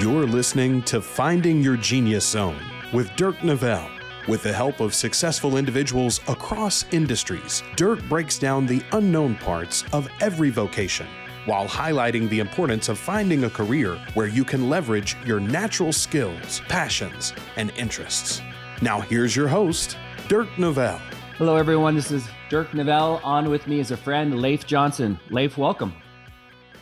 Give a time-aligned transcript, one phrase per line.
[0.00, 2.56] You're listening to Finding Your Genius Zone
[2.90, 3.86] with Dirk Nevelle.
[4.28, 10.08] With the help of successful individuals across industries, Dirk breaks down the unknown parts of
[10.22, 11.06] every vocation
[11.44, 16.62] while highlighting the importance of finding a career where you can leverage your natural skills,
[16.66, 18.40] passions, and interests.
[18.80, 19.98] Now, here's your host,
[20.28, 21.02] Dirk Nevelle.
[21.36, 21.94] Hello, everyone.
[21.94, 23.20] This is Dirk Nevelle.
[23.22, 25.20] On with me is a friend, Leif Johnson.
[25.28, 25.92] Leif, welcome.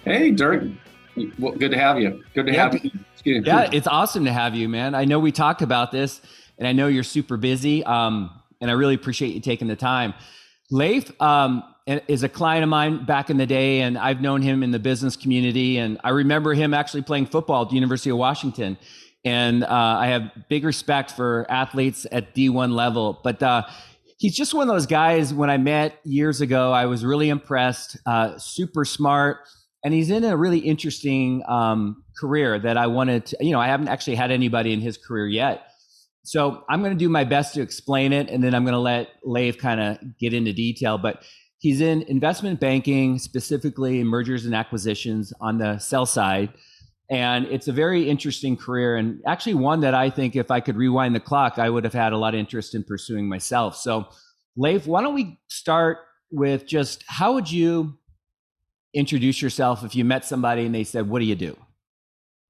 [0.04, 0.62] Hey, Dirk.
[1.38, 2.22] Well, good to have you.
[2.34, 2.90] Good to yeah, have you.
[3.24, 4.94] Yeah, it's awesome to have you, man.
[4.94, 6.20] I know we talked about this,
[6.56, 10.14] and I know you're super busy, um, and I really appreciate you taking the time.
[10.70, 14.62] Leif um, is a client of mine back in the day, and I've known him
[14.62, 18.18] in the business community, and I remember him actually playing football at the University of
[18.18, 18.78] Washington.
[19.24, 23.64] And uh, I have big respect for athletes at D1 level, but uh,
[24.18, 25.34] he's just one of those guys.
[25.34, 27.98] When I met years ago, I was really impressed.
[28.06, 29.38] Uh, super smart
[29.84, 33.68] and he's in a really interesting um, career that I wanted to, you know, I
[33.68, 35.68] haven't actually had anybody in his career yet.
[36.24, 38.80] So I'm going to do my best to explain it, and then I'm going to
[38.80, 40.98] let Leif kind of get into detail.
[40.98, 41.22] But
[41.58, 46.52] he's in investment banking, specifically mergers and acquisitions on the sell side.
[47.10, 50.76] And it's a very interesting career, and actually one that I think if I could
[50.76, 53.76] rewind the clock, I would have had a lot of interest in pursuing myself.
[53.76, 54.08] So,
[54.56, 55.98] Leif, why don't we start
[56.30, 57.96] with just how would you
[58.94, 61.56] introduce yourself if you met somebody and they said, What do you do?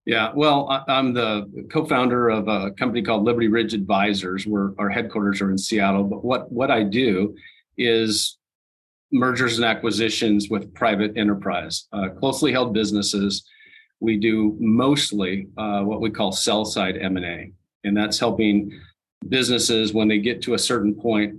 [0.06, 5.42] Yeah, well, I'm the co-founder of a company called Liberty Ridge Advisors, where our headquarters
[5.42, 6.04] are in Seattle.
[6.04, 7.34] But what what I do
[7.76, 8.38] is
[9.12, 13.44] mergers and acquisitions with private enterprise, uh, closely held businesses.
[14.00, 17.52] We do mostly uh, what we call sell side M and A,
[17.84, 18.70] and that's helping
[19.28, 21.34] businesses when they get to a certain point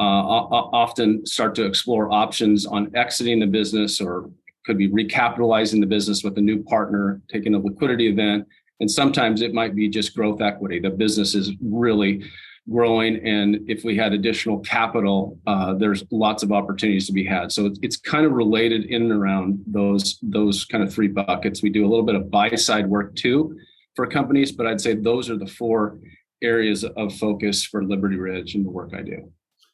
[0.00, 4.30] uh, often start to explore options on exiting the business or
[4.64, 8.46] could be recapitalizing the business with a new partner, taking a liquidity event,
[8.80, 10.78] and sometimes it might be just growth equity.
[10.78, 12.24] The business is really
[12.70, 17.52] growing, and if we had additional capital, uh, there's lots of opportunities to be had.
[17.52, 21.62] So it's, it's kind of related in and around those those kind of three buckets.
[21.62, 23.56] We do a little bit of buy side work too
[23.94, 25.98] for companies, but I'd say those are the four
[26.42, 29.30] areas of focus for Liberty Ridge and the work I do.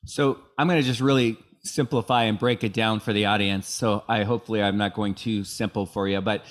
[0.06, 3.68] So I'm going to just really simplify and break it down for the audience.
[3.68, 6.44] So I hopefully I'm not going too simple for you, but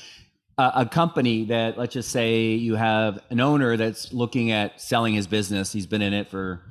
[0.58, 5.14] a, a company that let's just say you have an owner that's looking at selling
[5.14, 5.72] his business.
[5.72, 6.62] He's been in it for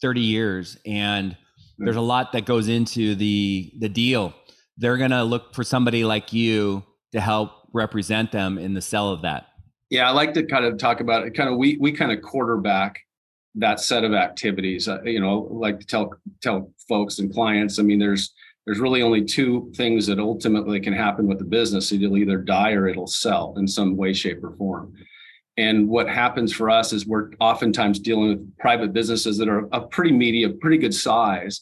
[0.00, 1.36] 30 years and
[1.78, 4.34] there's a lot that goes into the the deal.
[4.76, 9.08] They're going to look for somebody like you to help represent them in the sell
[9.08, 9.46] of that.
[9.88, 11.34] Yeah, I like to kind of talk about it.
[11.34, 13.00] Kind of we we kind of quarterback
[13.56, 14.88] that set of activities.
[14.88, 16.12] Uh, you know, like to tell
[16.42, 17.78] tell folks and clients.
[17.78, 18.32] I mean, there's
[18.66, 21.92] there's really only two things that ultimately can happen with the business.
[21.92, 24.94] It'll either die or it'll sell in some way, shape, or form.
[25.56, 29.80] And what happens for us is we're oftentimes dealing with private businesses that are a
[29.80, 31.60] pretty meaty, a pretty good size,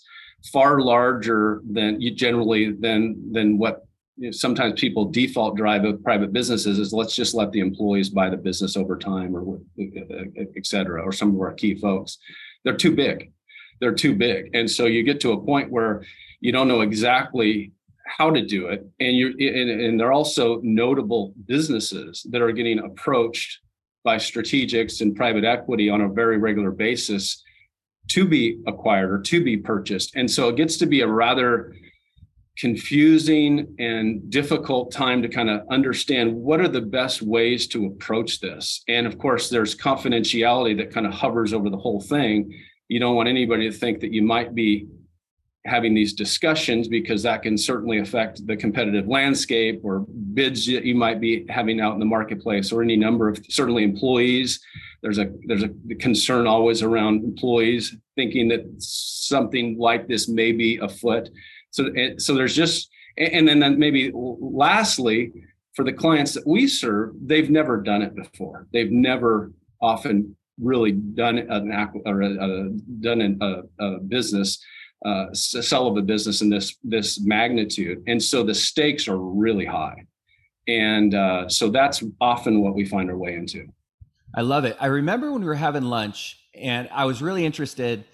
[0.52, 3.87] far larger than you generally than than what
[4.18, 8.10] you know, sometimes people default drive of private businesses is let's just let the employees
[8.10, 12.18] buy the business over time or et cetera, or some of our key folks.
[12.64, 13.32] They're too big.
[13.80, 14.50] They're too big.
[14.54, 16.04] And so you get to a point where
[16.40, 17.72] you don't know exactly
[18.06, 18.84] how to do it.
[18.98, 23.60] And you're and, and they're also notable businesses that are getting approached
[24.02, 27.42] by strategics and private equity on a very regular basis
[28.08, 30.16] to be acquired or to be purchased.
[30.16, 31.74] And so it gets to be a rather
[32.58, 38.40] confusing and difficult time to kind of understand what are the best ways to approach
[38.40, 38.82] this.
[38.88, 42.52] And of course, there's confidentiality that kind of hovers over the whole thing.
[42.88, 44.88] You don't want anybody to think that you might be
[45.66, 50.94] having these discussions because that can certainly affect the competitive landscape or bids that you
[50.94, 54.60] might be having out in the marketplace or any number of certainly employees
[55.02, 60.78] there's a there's a concern always around employees thinking that something like this may be
[60.78, 61.28] afoot
[61.78, 65.32] so, so there's just, and then, then maybe lastly,
[65.74, 68.66] for the clients that we serve, they've never done it before.
[68.72, 71.70] They've never often really done an
[72.04, 72.68] or a, a,
[73.00, 74.58] done a, a business,
[75.04, 79.64] uh, sell of a business in this this magnitude, and so the stakes are really
[79.64, 80.04] high,
[80.66, 83.64] and uh, so that's often what we find our way into.
[84.34, 84.76] I love it.
[84.80, 88.04] I remember when we were having lunch, and I was really interested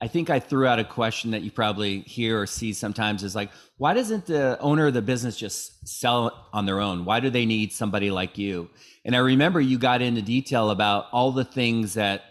[0.00, 3.34] I think I threw out a question that you probably hear or see sometimes is
[3.34, 7.06] like, why doesn't the owner of the business just sell on their own?
[7.06, 8.68] Why do they need somebody like you?
[9.06, 12.24] And I remember you got into detail about all the things that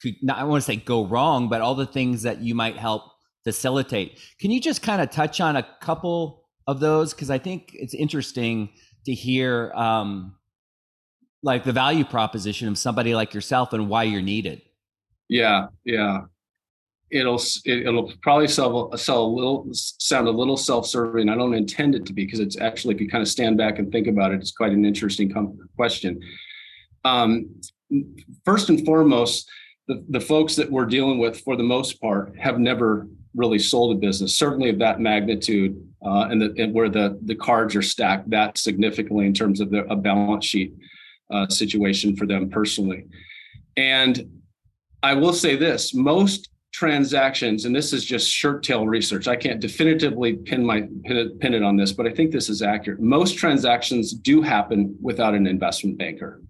[0.00, 2.76] could not, I want to say go wrong, but all the things that you might
[2.76, 3.02] help
[3.42, 4.20] facilitate.
[4.40, 7.12] Can you just kind of touch on a couple of those?
[7.12, 8.70] Because I think it's interesting
[9.06, 10.36] to hear um,
[11.42, 14.62] like the value proposition of somebody like yourself and why you're needed.
[15.28, 16.22] Yeah, yeah.
[17.12, 21.28] It'll it, will probably sell sell a little sound a little self-serving.
[21.28, 23.78] I don't intend it to be because it's actually if you kind of stand back
[23.78, 25.30] and think about it, it's quite an interesting
[25.76, 26.20] question.
[27.04, 27.60] Um,
[28.46, 29.50] first and foremost,
[29.88, 33.96] the, the folks that we're dealing with, for the most part, have never really sold
[33.96, 37.82] a business, certainly of that magnitude, uh, and, the, and where the the cards are
[37.82, 40.72] stacked that significantly in terms of the, a balance sheet
[41.30, 43.04] uh, situation for them personally.
[43.76, 44.42] And
[45.02, 49.28] I will say this: most transactions, and this is just shirt tail research.
[49.28, 52.48] I can't definitively pin my pin it, pin it on this, but I think this
[52.48, 53.00] is accurate.
[53.00, 56.42] Most transactions do happen without an investment banker,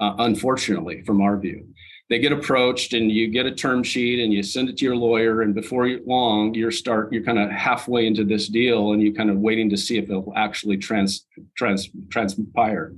[0.00, 1.66] uh, unfortunately, from our view
[2.10, 4.96] they get approached and you get a term sheet and you send it to your
[4.96, 9.14] lawyer and before long you're start you're kind of halfway into this deal and you're
[9.14, 11.26] kind of waiting to see if it will actually trans
[11.56, 12.94] trans transpire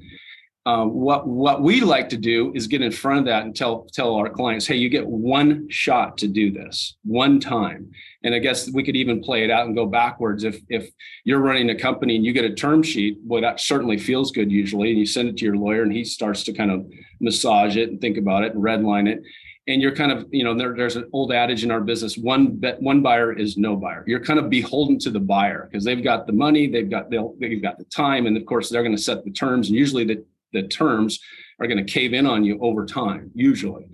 [0.66, 3.86] um, what what we like to do is get in front of that and tell
[3.92, 7.92] tell our clients, hey, you get one shot to do this one time.
[8.24, 10.42] And I guess we could even play it out and go backwards.
[10.42, 10.90] If if
[11.22, 14.50] you're running a company and you get a term sheet, well, that certainly feels good
[14.50, 16.84] usually, and you send it to your lawyer and he starts to kind of
[17.20, 19.22] massage it and think about it and redline it.
[19.68, 22.56] And you're kind of, you know, there, there's an old adage in our business: one
[22.56, 24.02] bet, one buyer is no buyer.
[24.08, 27.62] You're kind of beholden to the buyer because they've got the money, they've got they've
[27.62, 29.68] got the time, and of course they're going to set the terms.
[29.68, 30.24] And usually the
[30.56, 31.20] the terms
[31.60, 33.86] are going to cave in on you over time, usually.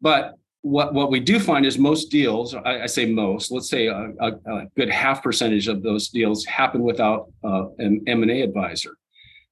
[0.00, 3.86] But what, what we do find is most deals, I, I say most, let's say
[3.86, 8.96] a, a, a, good half percentage of those deals happen without uh, an M&A advisor.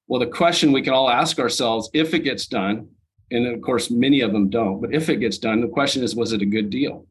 [0.07, 2.87] Well, the question we can all ask ourselves, if it gets done,
[3.31, 6.15] and of course many of them don't, but if it gets done, the question is,
[6.15, 7.05] was it a good deal?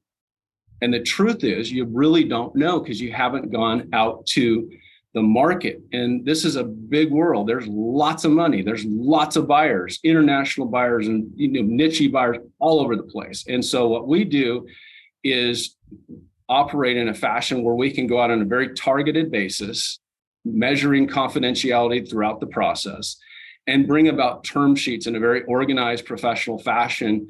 [0.82, 4.70] And the truth is, you really don't know because you haven't gone out to
[5.16, 5.80] the market.
[5.94, 7.48] And this is a big world.
[7.48, 8.60] There's lots of money.
[8.60, 13.46] There's lots of buyers, international buyers and you know niche buyers all over the place.
[13.48, 14.66] And so what we do
[15.24, 15.74] is
[16.50, 20.00] operate in a fashion where we can go out on a very targeted basis,
[20.44, 23.16] measuring confidentiality throughout the process
[23.66, 27.26] and bring about term sheets in a very organized professional fashion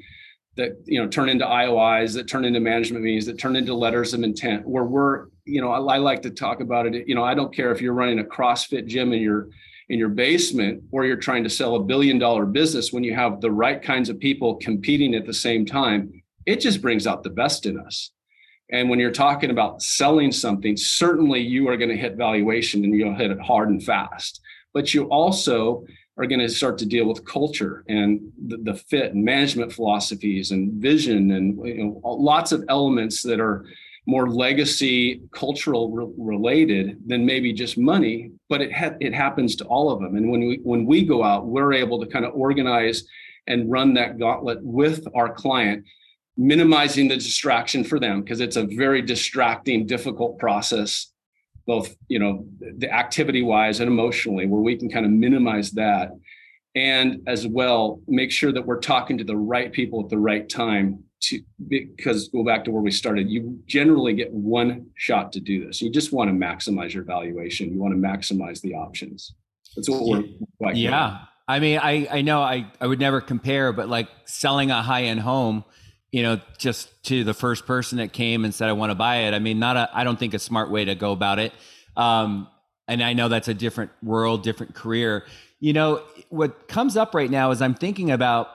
[0.57, 4.13] that you know turn into IOIs, that turn into management meetings, that turn into letters
[4.13, 7.07] of intent, where we're you know I, I, like to talk about it.
[7.07, 9.49] You know I don't care if you're running a CrossFit gym in your
[9.89, 13.39] in your basement or you're trying to sell a billion dollar business when you have
[13.39, 16.11] the right kinds of people competing at the same time.
[16.45, 18.11] It just brings out the best in us.
[18.69, 22.93] And when you're talking about selling something, certainly you are going to hit valuation and
[22.93, 24.41] you'll hit it hard and fast.
[24.73, 25.85] But you also
[26.17, 30.51] are going to start to deal with culture and the, the fit and management philosophies
[30.51, 33.65] and vision and you know, lots of elements that are
[34.07, 39.65] more legacy cultural re- related than maybe just money but it ha- it happens to
[39.65, 40.15] all of them.
[40.15, 43.03] And when we when we go out we're able to kind of organize
[43.45, 45.85] and run that gauntlet with our client
[46.37, 51.11] minimizing the distraction for them because it's a very distracting difficult process
[51.65, 52.45] both you know
[52.77, 56.11] the activity wise and emotionally where we can kind of minimize that
[56.75, 60.47] and as well make sure that we're talking to the right people at the right
[60.47, 65.39] time to because go back to where we started you generally get one shot to
[65.39, 69.33] do this you just want to maximize your valuation you want to maximize the options
[69.75, 70.23] that's what we're
[70.59, 74.69] like yeah i mean i i know i i would never compare but like selling
[74.69, 75.63] a high end home
[76.11, 79.17] you know, just to the first person that came and said, I want to buy
[79.17, 79.33] it.
[79.33, 81.53] I mean, not a, I don't think a smart way to go about it.
[81.95, 82.47] Um,
[82.87, 85.25] and I know that's a different world, different career.
[85.59, 88.49] You know, what comes up right now is I'm thinking about,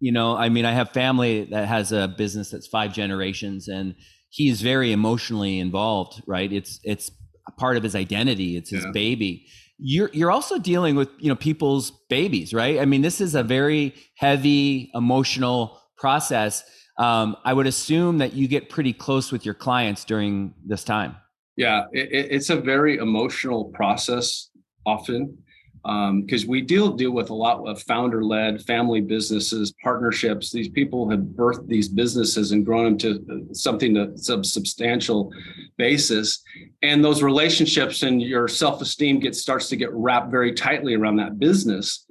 [0.00, 3.94] you know, I mean, I have family that has a business that's five generations and
[4.30, 6.52] he's very emotionally involved, right?
[6.52, 7.10] It's, it's
[7.58, 8.56] part of his identity.
[8.56, 8.90] It's his yeah.
[8.92, 9.46] baby.
[9.78, 12.78] You're, you're also dealing with, you know, people's babies, right?
[12.78, 16.64] I mean, this is a very heavy emotional process,
[16.98, 21.16] um, I would assume that you get pretty close with your clients during this time.
[21.56, 24.50] Yeah, it, it's a very emotional process
[24.86, 25.38] often
[25.86, 30.50] because um, we deal deal with a lot of founder led family businesses, partnerships.
[30.50, 35.30] These people have birthed these businesses and grown them to something that's a substantial
[35.76, 36.42] basis,
[36.82, 41.16] and those relationships and your self esteem gets starts to get wrapped very tightly around
[41.16, 42.06] that business.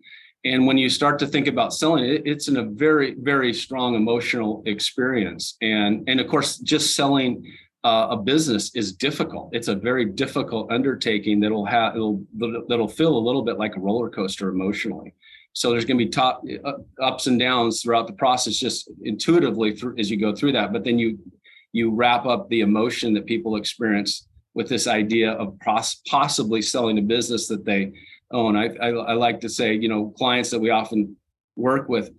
[0.46, 3.96] And when you start to think about selling it, it's in a very, very strong
[3.96, 5.58] emotional experience.
[5.60, 7.44] And, and of course, just selling
[7.86, 9.50] uh, a business is difficult.
[9.54, 12.26] It's a very difficult undertaking that'll have it'll
[12.68, 15.14] that'll feel a little bit like a roller coaster emotionally.
[15.54, 19.76] So there's going to be top uh, ups and downs throughout the process, just intuitively
[19.76, 20.74] through, as you go through that.
[20.74, 21.20] But then you
[21.74, 26.98] you wrap up the emotion that people experience with this idea of pos- possibly selling
[26.98, 27.92] a business that they
[28.32, 28.56] own.
[28.56, 31.16] I, I, I like to say, you know, clients that we often
[31.56, 32.10] work with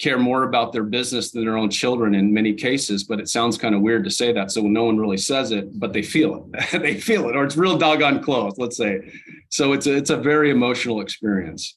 [0.00, 3.58] care more about their business than their own children in many cases but it sounds
[3.58, 6.48] kind of weird to say that so no one really says it but they feel
[6.52, 6.82] it.
[6.82, 9.12] They feel it or it's real doggone close let's say.
[9.50, 11.76] So it's a, it's a very emotional experience.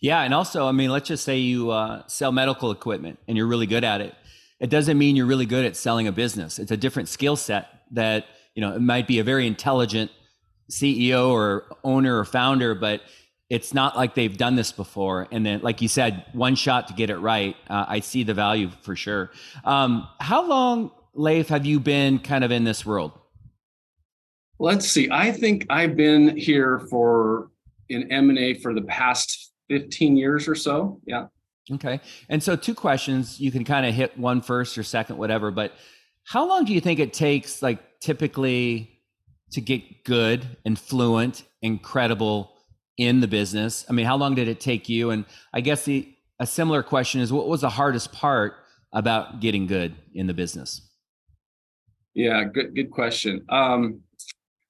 [0.00, 3.46] Yeah and also i mean let's just say you uh, sell medical equipment and you're
[3.46, 4.14] really good at it.
[4.60, 6.58] It doesn't mean you're really good at selling a business.
[6.58, 10.10] It's a different skill set that you know it might be a very intelligent
[10.70, 13.00] ceo or owner or founder but
[13.50, 15.26] it's not like they've done this before.
[15.30, 17.56] And then, like you said, one shot to get it right.
[17.68, 19.30] Uh, I see the value for sure.
[19.64, 23.12] Um, how long, Leif, have you been kind of in this world?
[24.58, 25.08] Let's see.
[25.10, 27.50] I think I've been here for
[27.88, 31.00] in M and A for the past fifteen years or so.
[31.06, 31.26] Yeah.
[31.70, 32.00] Okay.
[32.28, 33.40] And so, two questions.
[33.40, 35.50] You can kind of hit one first or second, whatever.
[35.50, 35.72] But
[36.24, 39.00] how long do you think it takes, like typically,
[39.52, 42.57] to get good and fluent, incredible?
[42.98, 43.86] In the business?
[43.88, 45.10] I mean, how long did it take you?
[45.10, 45.24] And
[45.54, 48.56] I guess the a similar question is what was the hardest part
[48.92, 50.82] about getting good in the business?
[52.14, 53.44] Yeah, good good question.
[53.48, 54.00] Um,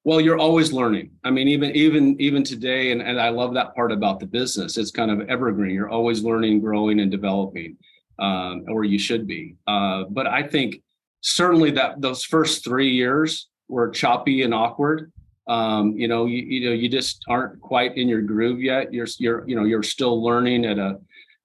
[0.04, 1.10] well, you're always learning.
[1.24, 4.76] I mean, even even even today, and, and I love that part about the business.
[4.76, 5.74] It's kind of evergreen.
[5.74, 7.76] You're always learning, growing, and developing,
[8.18, 9.56] um, or you should be.
[9.66, 10.82] Uh, but I think
[11.20, 15.12] certainly that those first three years were choppy and awkward
[15.48, 18.92] um, you know you, you know you just aren't quite in your groove yet.
[18.92, 20.98] You're you're you know you're still learning at a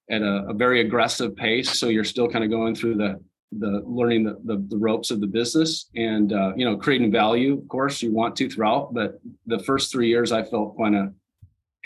[0.10, 1.80] at a, a very aggressive pace.
[1.80, 3.20] So you're still kind of going through the
[3.60, 7.60] the learning the, the, the ropes of the business and uh, you know creating value
[7.60, 11.14] of course you want to throughout but the first three years i felt kind of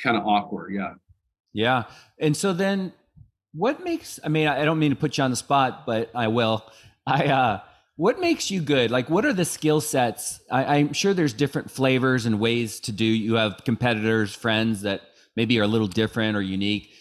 [0.02, 0.74] kind of awkward.
[0.74, 0.94] Yeah.
[1.54, 1.84] Yeah.
[2.20, 2.94] And so then
[3.54, 6.28] what makes i mean i don't mean to put you on the spot but i
[6.28, 6.64] will.
[7.08, 7.60] I uh
[7.98, 8.92] what makes you good?
[8.92, 10.40] Like, what are the skill sets?
[10.52, 13.04] I, am sure there's different flavors and ways to do.
[13.04, 15.02] You have competitors, friends that
[15.36, 16.92] maybe are a little different or unique.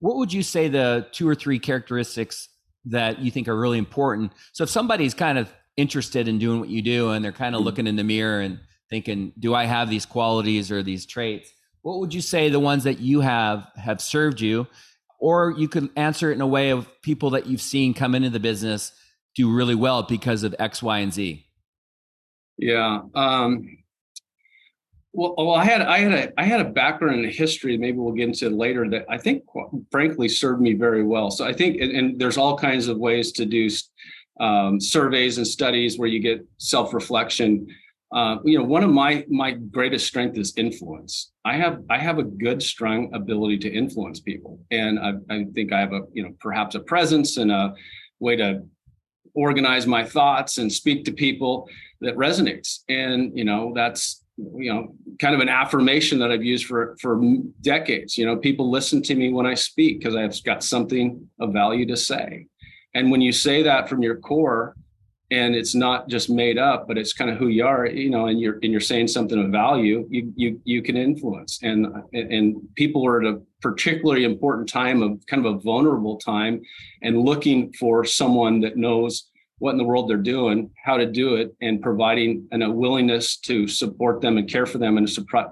[0.00, 2.48] What would you say the two or three characteristics
[2.86, 4.32] that you think are really important?
[4.52, 7.62] So, if somebody's kind of interested in doing what you do and they're kind of
[7.62, 8.58] looking in the mirror and
[8.90, 11.52] thinking, do I have these qualities or these traits?
[11.82, 14.66] What would you say the ones that you have have served you?
[15.20, 18.30] Or you could answer it in a way of people that you've seen come into
[18.30, 18.92] the business
[19.38, 21.46] do really well because of X, Y, and Z?
[22.58, 23.02] Yeah.
[23.14, 23.78] Um,
[25.12, 27.76] well, well, I had I had a I had a background in history.
[27.78, 28.90] Maybe we'll get into later.
[28.90, 29.44] That I think,
[29.90, 31.30] frankly, served me very well.
[31.30, 33.68] So I think, and, and there's all kinds of ways to do
[34.40, 37.68] um, surveys and studies where you get self reflection.
[38.12, 41.30] Uh, you know, one of my my greatest strength is influence.
[41.44, 45.72] I have I have a good, strong ability to influence people, and I, I think
[45.72, 47.74] I have a you know perhaps a presence and a
[48.20, 48.62] way to
[49.38, 51.68] organize my thoughts and speak to people
[52.00, 52.80] that resonates.
[52.88, 57.20] And you know that's you know kind of an affirmation that i've used for for
[57.60, 58.18] decades.
[58.18, 61.86] You know people listen to me when i speak because i've got something of value
[61.86, 62.46] to say.
[62.94, 64.74] And when you say that from your core
[65.30, 68.26] and it's not just made up but it's kind of who you are you know
[68.28, 71.60] and you're and you're saying something of value you you you can influence.
[71.62, 76.62] And and people are at a particularly important time of kind of a vulnerable time
[77.02, 79.27] and looking for someone that knows
[79.58, 83.36] what in the world they're doing how to do it and providing and a willingness
[83.36, 85.08] to support them and care for them and,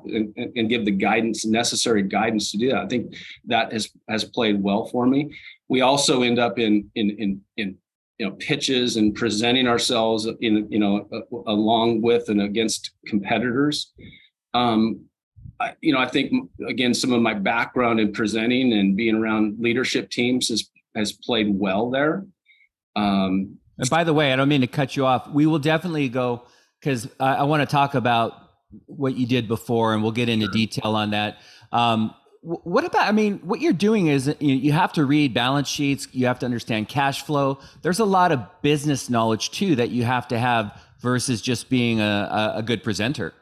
[0.06, 2.84] and, and give the guidance necessary guidance to do that.
[2.84, 5.32] I think that has has played well for me.
[5.68, 7.76] We also end up in in in in
[8.18, 11.08] you know pitches and presenting ourselves in you know
[11.46, 13.92] along with and against competitors.
[14.54, 15.06] Um,
[15.58, 19.56] I, you know i think again some of my background in presenting and being around
[19.58, 22.24] leadership teams has has played well there.
[22.96, 25.28] Um, and by the way i don't mean to cut you off.
[25.28, 26.42] We will definitely go
[26.80, 28.34] because I, I want to talk about
[28.86, 31.38] what you did before and we'll get into detail on that.
[31.72, 36.06] Um, what about i mean what you're doing is you have to read balance sheets
[36.12, 37.58] you have to understand cash flow.
[37.82, 42.00] There's a lot of business knowledge too that you have to have versus just being
[42.00, 43.34] a, a good presenter.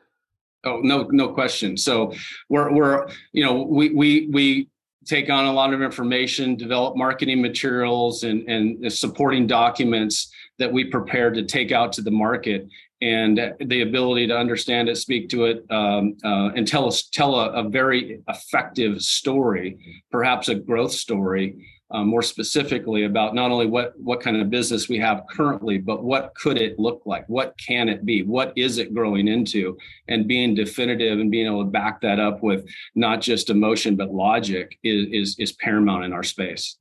[0.64, 1.76] Oh no no question.
[1.76, 2.14] So
[2.48, 4.70] we're we're you know we we we
[5.04, 10.84] take on a lot of information develop marketing materials and and supporting documents that we
[10.84, 12.68] prepare to take out to the market.
[13.02, 17.34] And the ability to understand it, speak to it, um, uh, and tell us tell
[17.34, 19.76] a, a, very effective story,
[20.10, 24.88] perhaps a growth story, uh, more specifically about not only what what kind of business
[24.88, 27.24] we have currently, but what could it look like?
[27.28, 28.22] What can it be?
[28.22, 29.76] What is it growing into?
[30.08, 34.12] And being definitive and being able to back that up with not just emotion but
[34.12, 36.76] logic is is, is paramount in our space.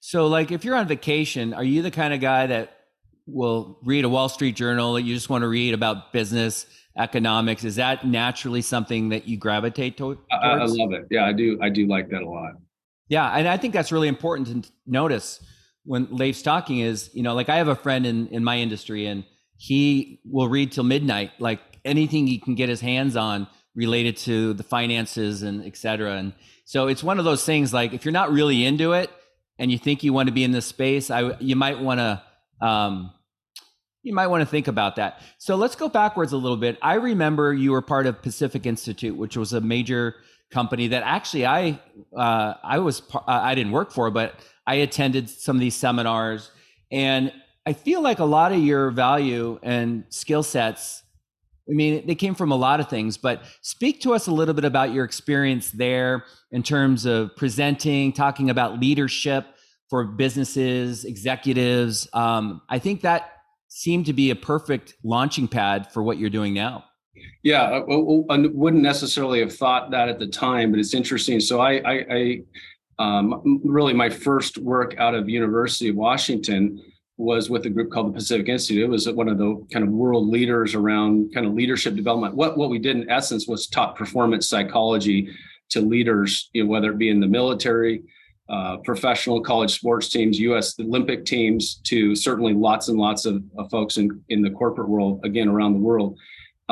[0.00, 2.76] So, like, if you're on vacation, are you the kind of guy that
[3.26, 7.64] will read a Wall Street Journal, that you just want to read about business, economics.
[7.64, 10.20] Is that naturally something that you gravitate to- towards?
[10.30, 11.06] I, I love it.
[11.10, 11.58] Yeah, I do.
[11.62, 12.54] I do like that a lot.
[13.08, 15.44] Yeah, and I think that's really important to notice
[15.84, 19.06] when Leif's talking is, you know, like I have a friend in in my industry
[19.06, 19.24] and
[19.56, 24.52] he will read till midnight, like anything he can get his hands on related to
[24.54, 26.16] the finances and et cetera.
[26.16, 26.32] And
[26.64, 29.10] so it's one of those things like if you're not really into it
[29.58, 32.22] and you think you want to be in this space, I you might want to
[32.66, 33.12] um,
[34.02, 35.20] you might want to think about that.
[35.38, 36.78] So let's go backwards a little bit.
[36.82, 40.16] I remember you were part of Pacific Institute, which was a major
[40.52, 41.80] company that actually I
[42.16, 44.34] uh, I was uh, I didn't work for, but
[44.66, 46.50] I attended some of these seminars,
[46.90, 47.32] and
[47.66, 51.02] I feel like a lot of your value and skill sets.
[51.68, 54.52] I mean, they came from a lot of things, but speak to us a little
[54.52, 59.46] bit about your experience there in terms of presenting, talking about leadership
[59.88, 62.08] for businesses, executives.
[62.12, 63.30] Um, I think that
[63.68, 66.84] seemed to be a perfect launching pad for what you're doing now.
[67.42, 71.40] Yeah, I, I, wouldn't necessarily have thought that at the time, but it's interesting.
[71.40, 72.42] So I, I, I
[72.98, 76.82] um, really my first work out of University of Washington
[77.18, 78.84] was with a group called the Pacific Institute.
[78.84, 82.34] It was one of the kind of world leaders around kind of leadership development.
[82.34, 85.28] What what we did in essence was taught performance psychology
[85.70, 88.02] to leaders, you know, whether it be in the military,
[88.48, 90.78] uh, professional college sports teams, U.S.
[90.80, 95.20] Olympic teams, to certainly lots and lots of, of folks in in the corporate world,
[95.24, 96.18] again around the world.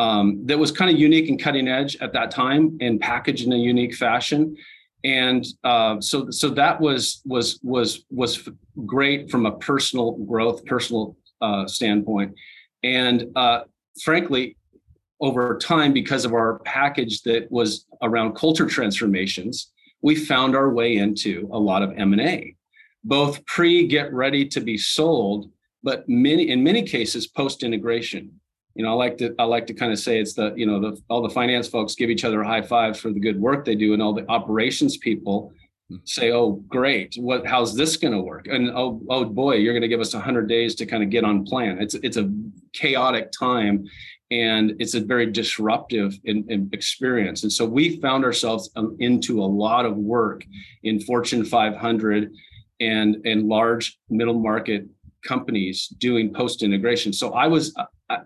[0.00, 3.52] Um, that was kind of unique and cutting edge at that time and packaged in
[3.52, 4.57] a unique fashion.
[5.04, 8.49] And uh, so so that was was was was
[8.87, 12.35] great from a personal growth personal uh, standpoint.
[12.83, 13.61] And uh,
[14.02, 14.57] frankly
[15.21, 20.97] over time because of our package that was around culture transformations we found our way
[20.97, 22.54] into a lot of m&a
[23.04, 25.50] both pre get ready to be sold
[25.83, 28.40] but many in many cases post integration
[28.74, 30.80] you know, I like to I like to kind of say it's the you know
[30.80, 33.64] the all the finance folks give each other a high fives for the good work
[33.64, 35.52] they do, and all the operations people
[36.04, 37.14] say, "Oh, great!
[37.16, 37.46] What?
[37.46, 40.48] How's this going to work?" And oh, oh boy, you're going to give us 100
[40.48, 41.78] days to kind of get on plan.
[41.80, 42.33] It's it's a
[42.72, 43.87] chaotic time,
[44.30, 47.42] and it's a very disruptive in, in experience.
[47.42, 50.44] And so we found ourselves um, into a lot of work
[50.85, 52.33] in Fortune 500
[52.80, 54.87] and and large middle market
[55.24, 57.12] companies doing post integration.
[57.12, 57.74] So I was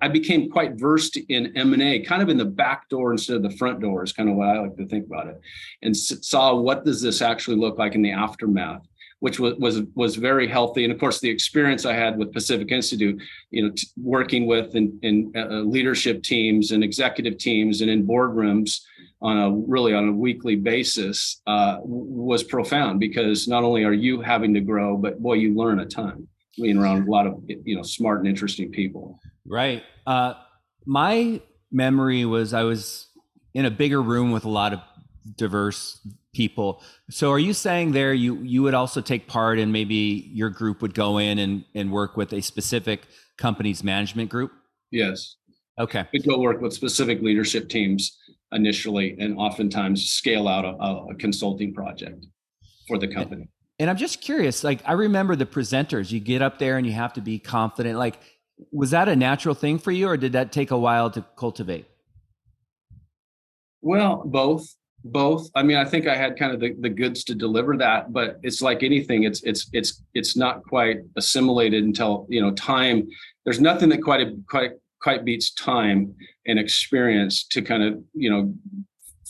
[0.01, 3.57] I became quite versed in M&A, kind of in the back door instead of the
[3.57, 5.41] front door is kind of what I like to think about it.
[5.83, 8.87] And saw what does this actually look like in the aftermath,
[9.21, 10.85] which was was was very healthy.
[10.85, 14.75] And of course, the experience I had with Pacific Institute, you know, t- working with
[14.75, 18.81] in, in uh, leadership teams and executive teams and in boardrooms
[19.21, 24.23] on a really on a weekly basis uh, was profound because not only are you
[24.23, 26.27] having to grow, but boy, you learn a ton
[26.57, 29.19] being around a lot of you know smart and interesting people.
[29.47, 29.83] Right.
[30.07, 30.35] Uh,
[30.87, 31.41] my
[31.71, 33.09] memory was I was
[33.55, 34.81] in a bigger room with a lot of
[35.37, 36.83] diverse people.
[37.11, 40.83] So are you saying there you you would also take part and maybe your group
[40.83, 43.03] would go in and, and work with a specific
[43.39, 44.53] company's management group?
[44.91, 45.37] Yes.
[45.79, 46.05] Okay.
[46.13, 48.17] We go work with specific leadership teams
[48.53, 52.27] initially and oftentimes scale out a, a consulting project
[52.87, 53.49] for the company.
[53.79, 56.93] And I'm just curious, like I remember the presenters, you get up there and you
[56.93, 57.99] have to be confident.
[57.99, 58.19] Like
[58.71, 61.87] was that a natural thing for you or did that take a while to cultivate?
[63.83, 65.51] Well both both.
[65.55, 68.39] I mean i think i had kind of the, the goods to deliver that but
[68.43, 73.07] it's like anything it's it's it's it's not quite assimilated until you know time
[73.45, 76.15] there's nothing that quite quite quite beats time
[76.47, 78.55] and experience to kind of you know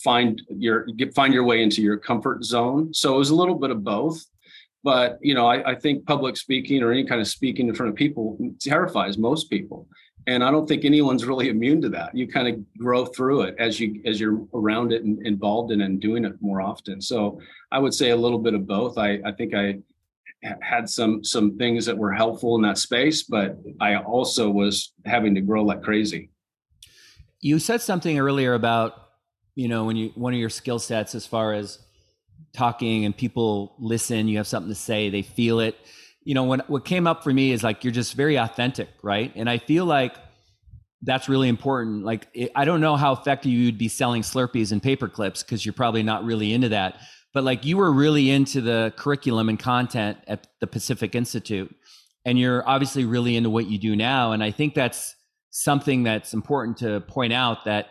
[0.05, 2.93] find your get find your way into your comfort zone.
[2.93, 4.23] So it was a little bit of both
[4.85, 7.89] but you know I, I, think public speaking or any kind of speaking in front
[7.89, 9.89] of people terrifies most people.
[10.27, 12.15] And i don't think anyone's really immune to that.
[12.15, 15.81] You kind of grow through it as you as you're around it and involved in
[15.81, 17.01] and doing it more often.
[17.01, 17.39] So
[17.71, 18.97] i would say a little bit of both.
[18.97, 19.79] I i think i
[20.61, 25.33] had some some things that were helpful in that space but i also was having
[25.35, 26.29] to grow like crazy.
[27.41, 28.91] You said something earlier about
[29.55, 31.84] you know when you one of your skill sets as far as
[32.53, 35.75] talking and people listen, you have something to say, they feel it.
[36.23, 39.31] You know, when what came up for me is like you're just very authentic, right?
[39.35, 40.15] And I feel like
[41.01, 42.03] that's really important.
[42.03, 45.65] Like it, I don't know how effective you'd be selling Slurpees and paper clips because
[45.65, 46.97] you're probably not really into that.
[47.33, 51.73] But like you were really into the curriculum and content at the Pacific Institute,
[52.23, 54.31] and you're obviously really into what you do now.
[54.31, 55.15] And I think that's
[55.51, 57.87] something that's important to point out that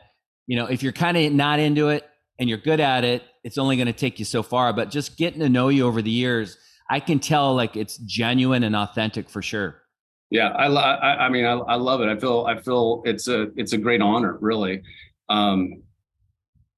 [0.46, 3.58] you know if you're kind of not into it and you're good at it, it's
[3.58, 4.72] only going to take you so far.
[4.72, 6.58] But just getting to know you over the years,
[6.90, 9.82] I can tell like it's genuine and authentic for sure.
[10.30, 12.08] Yeah, I, I, I mean, I, I love it.
[12.08, 14.82] I feel, I feel it's a, it's a great honor, really.
[15.28, 15.82] Um,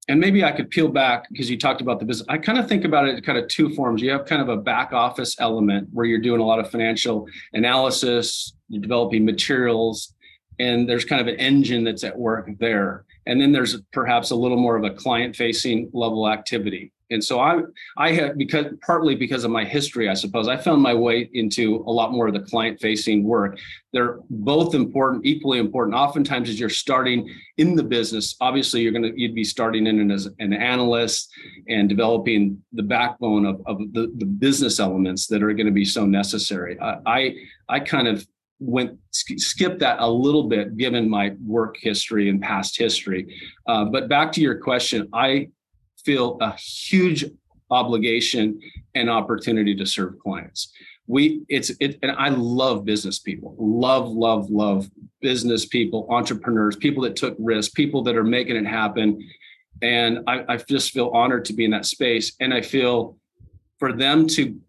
[0.07, 2.25] and maybe I could peel back because you talked about the business.
[2.29, 4.01] I kind of think about it kind of two forms.
[4.01, 7.27] You have kind of a back office element where you're doing a lot of financial
[7.53, 10.13] analysis, you're developing materials,
[10.59, 13.05] and there's kind of an engine that's at work there.
[13.27, 16.91] And then there's perhaps a little more of a client facing level activity.
[17.09, 17.61] And so I
[17.95, 21.83] I have because partly because of my history, I suppose, I found my way into
[21.87, 23.57] a lot more of the client facing work.
[23.93, 25.95] They're both important, equally important.
[25.95, 30.27] Oftentimes, as you're starting in the business, obviously you're gonna you'd be starting in as
[30.39, 31.29] an analyst
[31.69, 35.85] and developing the backbone of, of the, the business elements that are going to be
[35.85, 36.77] so necessary.
[36.81, 37.35] I I,
[37.69, 38.27] I kind of
[38.59, 44.09] went skip that a little bit given my work history and past history uh, but
[44.09, 45.47] back to your question i
[46.03, 47.25] feel a huge
[47.69, 48.59] obligation
[48.95, 50.71] and opportunity to serve clients.
[51.07, 53.55] We it's it and I love business people.
[53.57, 54.89] Love love love
[55.21, 59.25] business people, entrepreneurs, people that took risks, people that are making it happen.
[59.81, 62.33] And I, I just feel honored to be in that space.
[62.39, 63.17] And I feel
[63.79, 64.59] for them to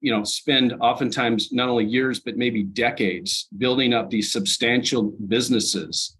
[0.00, 6.16] you know spend oftentimes not only years but maybe decades building up these substantial businesses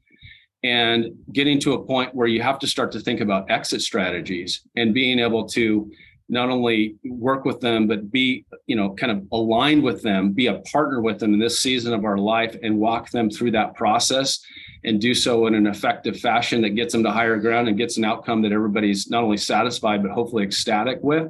[0.65, 4.63] and getting to a point where you have to start to think about exit strategies
[4.77, 5.91] and being able to
[6.29, 10.47] not only work with them but be you know kind of aligned with them be
[10.47, 13.75] a partner with them in this season of our life and walk them through that
[13.75, 14.41] process
[14.87, 17.97] and do so in an effective fashion that gets them to higher ground and gets
[17.97, 21.29] an outcome that everybody's not only satisfied but hopefully ecstatic with.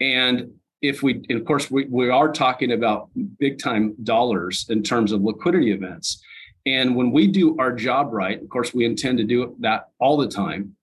[0.00, 0.50] And
[0.90, 5.22] if we of course we, we are talking about big time dollars in terms of
[5.22, 6.22] liquidity events
[6.66, 10.16] and when we do our job right, of course, we intend to do that all
[10.16, 10.76] the time.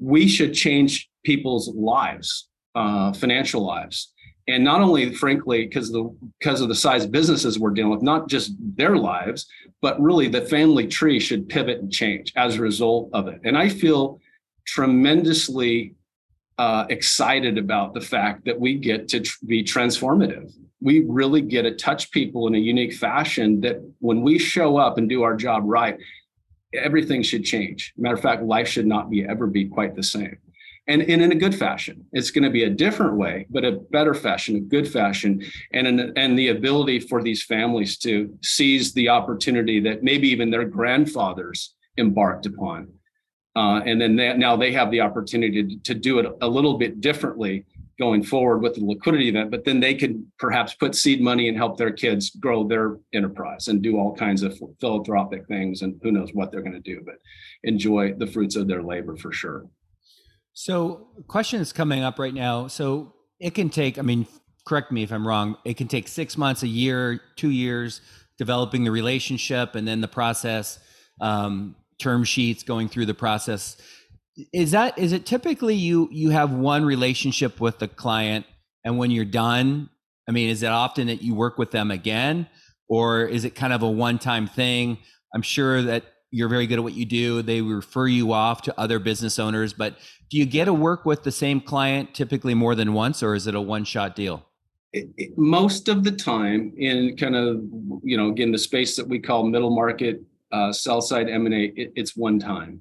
[0.00, 4.12] We should change people's lives, uh, financial lives,
[4.46, 8.28] and not only, frankly, because the because of the size businesses we're dealing with, not
[8.28, 9.46] just their lives,
[9.82, 13.40] but really the family tree should pivot and change as a result of it.
[13.44, 14.20] And I feel
[14.66, 15.94] tremendously
[16.58, 21.62] uh, excited about the fact that we get to tr- be transformative we really get
[21.62, 25.34] to touch people in a unique fashion that when we show up and do our
[25.34, 25.98] job right,
[26.72, 27.92] everything should change.
[27.96, 30.36] Matter of fact, life should not be ever be quite the same.
[30.86, 32.06] And, and in a good fashion.
[32.12, 35.86] It's going to be a different way, but a better fashion, a good fashion, and
[35.86, 40.64] an, and the ability for these families to seize the opportunity that maybe even their
[40.64, 42.88] grandfathers embarked upon.
[43.58, 46.78] Uh, and then they, now they have the opportunity to, to do it a little
[46.78, 47.66] bit differently
[47.98, 51.56] going forward with the liquidity event, but then they could perhaps put seed money and
[51.56, 55.82] help their kids grow their enterprise and do all kinds of philanthropic things.
[55.82, 57.16] And who knows what they're going to do, but
[57.64, 59.66] enjoy the fruits of their labor for sure.
[60.52, 62.68] So, question is coming up right now.
[62.68, 64.28] So, it can take, I mean,
[64.64, 68.02] correct me if I'm wrong, it can take six months, a year, two years
[68.36, 70.78] developing the relationship and then the process,
[71.20, 73.76] um, term sheets, going through the process.
[74.52, 78.46] Is that is it typically you you have one relationship with the client
[78.84, 79.90] and when you're done
[80.28, 82.48] i mean is it often that you work with them again?
[82.90, 84.98] Or is it kind of a one time thing?
[85.34, 87.42] I'm sure that you're very good at what you do.
[87.42, 89.96] They refer you off to other business owners but
[90.30, 93.46] do you get to work with the same client typically more than once or is
[93.46, 94.44] it a one shot deal?
[94.92, 97.56] It, it, most of the time in kind of
[98.02, 101.92] you know again the space that we call middle market uh, sell side m&a it,
[101.96, 102.80] it's one time.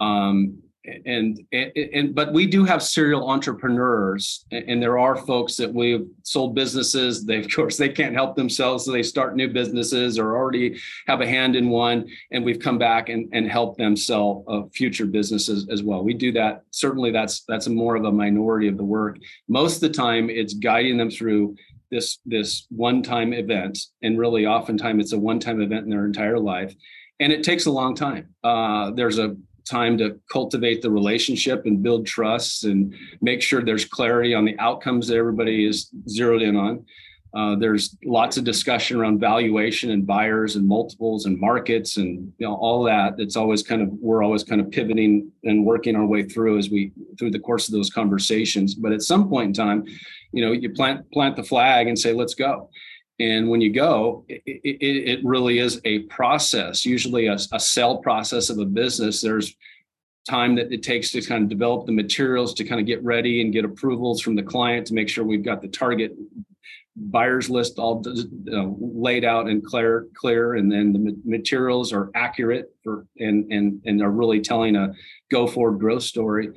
[0.00, 0.62] Um,
[1.04, 6.06] and, and, and but we do have serial entrepreneurs and there are folks that we've
[6.22, 10.36] sold businesses they of course they can't help themselves so they start new businesses or
[10.36, 14.44] already have a hand in one and we've come back and, and help them sell
[14.48, 16.02] uh, future businesses as well.
[16.02, 19.18] We do that certainly that's that's more of a minority of the work.
[19.48, 21.56] Most of the time it's guiding them through
[21.90, 26.04] this this one time event and really oftentimes it's a one time event in their
[26.04, 26.74] entire life
[27.20, 31.82] and it takes a long time uh, there's a time to cultivate the relationship and
[31.82, 36.56] build trust and make sure there's clarity on the outcomes that everybody is zeroed in
[36.56, 36.84] on.
[37.34, 42.46] Uh, there's lots of discussion around valuation and buyers and multiples and markets and you
[42.46, 43.14] know all that.
[43.18, 46.70] It's always kind of we're always kind of pivoting and working our way through as
[46.70, 48.74] we through the course of those conversations.
[48.74, 49.84] But at some point in time,
[50.32, 52.70] you know, you plant plant the flag and say, let's go.
[53.18, 57.98] And when you go, it, it, it really is a process, usually a, a sell
[57.98, 59.20] process of a business.
[59.20, 59.56] There's
[60.28, 63.40] time that it takes to kind of develop the materials to kind of get ready
[63.40, 66.12] and get approvals from the client to make sure we've got the target
[66.96, 68.02] buyers list all
[68.52, 73.82] uh, laid out and clear clear and then the materials are accurate for and and
[73.84, 74.92] and are really telling a
[75.30, 76.48] go forward growth story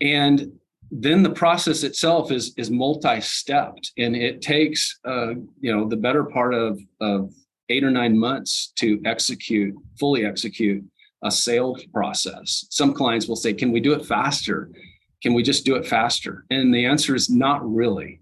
[0.00, 0.52] and
[0.90, 6.24] then the process itself is is multi-stepped and it takes uh, you know the better
[6.24, 7.32] part of of
[7.68, 10.84] eight or nine months to execute fully execute
[11.22, 12.66] a sales process.
[12.70, 14.70] Some clients will say, Can we do it faster?
[15.22, 16.44] Can we just do it faster?
[16.50, 18.20] And the answer is not really.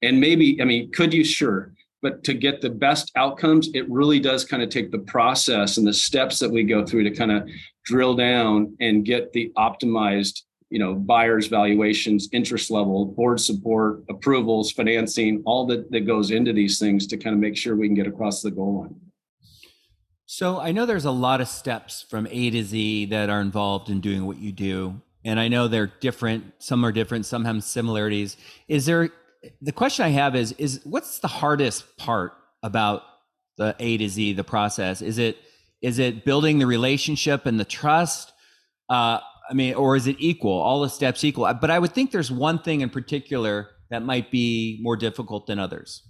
[0.00, 1.24] And maybe, I mean, could you?
[1.24, 1.72] Sure.
[2.00, 5.86] But to get the best outcomes, it really does kind of take the process and
[5.86, 7.48] the steps that we go through to kind of
[7.84, 14.72] drill down and get the optimized you know buyers valuations interest level board support approvals
[14.72, 17.94] financing all that that goes into these things to kind of make sure we can
[17.94, 18.96] get across the goal line.
[20.24, 23.90] So i know there's a lot of steps from a to z that are involved
[23.90, 27.62] in doing what you do and i know they're different some are different some have
[27.62, 28.38] similarities.
[28.66, 29.10] Is there
[29.60, 32.32] the question i have is is what's the hardest part
[32.62, 33.02] about
[33.58, 35.02] the a to z the process?
[35.02, 35.36] Is it
[35.82, 38.32] is it building the relationship and the trust?
[38.88, 39.20] Uh,
[39.52, 40.58] I mean, or is it equal?
[40.58, 41.52] All the steps equal?
[41.60, 45.58] But I would think there's one thing in particular that might be more difficult than
[45.58, 46.08] others.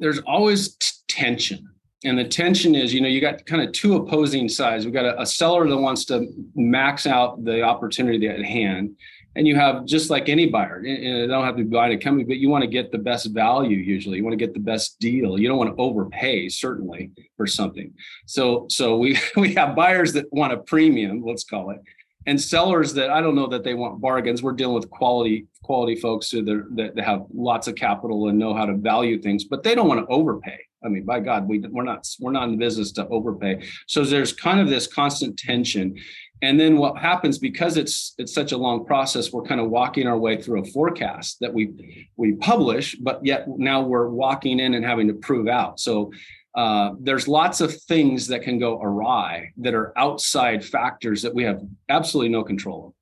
[0.00, 1.68] There's always t- tension.
[2.02, 4.84] And the tension is, you know, you got kind of two opposing sides.
[4.84, 6.26] We've got a, a seller that wants to
[6.56, 8.96] max out the opportunity at hand
[9.36, 12.02] and you have just like any buyer and they don't have to be buying a
[12.02, 14.16] company but you want to get the best value usually.
[14.16, 15.38] You want to get the best deal.
[15.38, 17.92] You don't want to overpay certainly for something.
[18.26, 21.80] So so we we have buyers that want a premium let's call it
[22.28, 24.42] and sellers that i don't know that they want bargains.
[24.42, 28.66] We're dealing with quality quality folks that, that have lots of capital and know how
[28.66, 30.58] to value things but they don't want to overpay.
[30.86, 33.66] I mean, by God, we, we're not we're not in the business to overpay.
[33.86, 35.96] So there's kind of this constant tension,
[36.42, 40.06] and then what happens because it's it's such a long process we're kind of walking
[40.06, 44.74] our way through a forecast that we we publish but yet now we're walking in
[44.74, 45.80] and having to prove out.
[45.80, 46.12] So
[46.54, 51.44] uh, there's lots of things that can go awry that are outside factors that we
[51.44, 52.92] have absolutely no control of.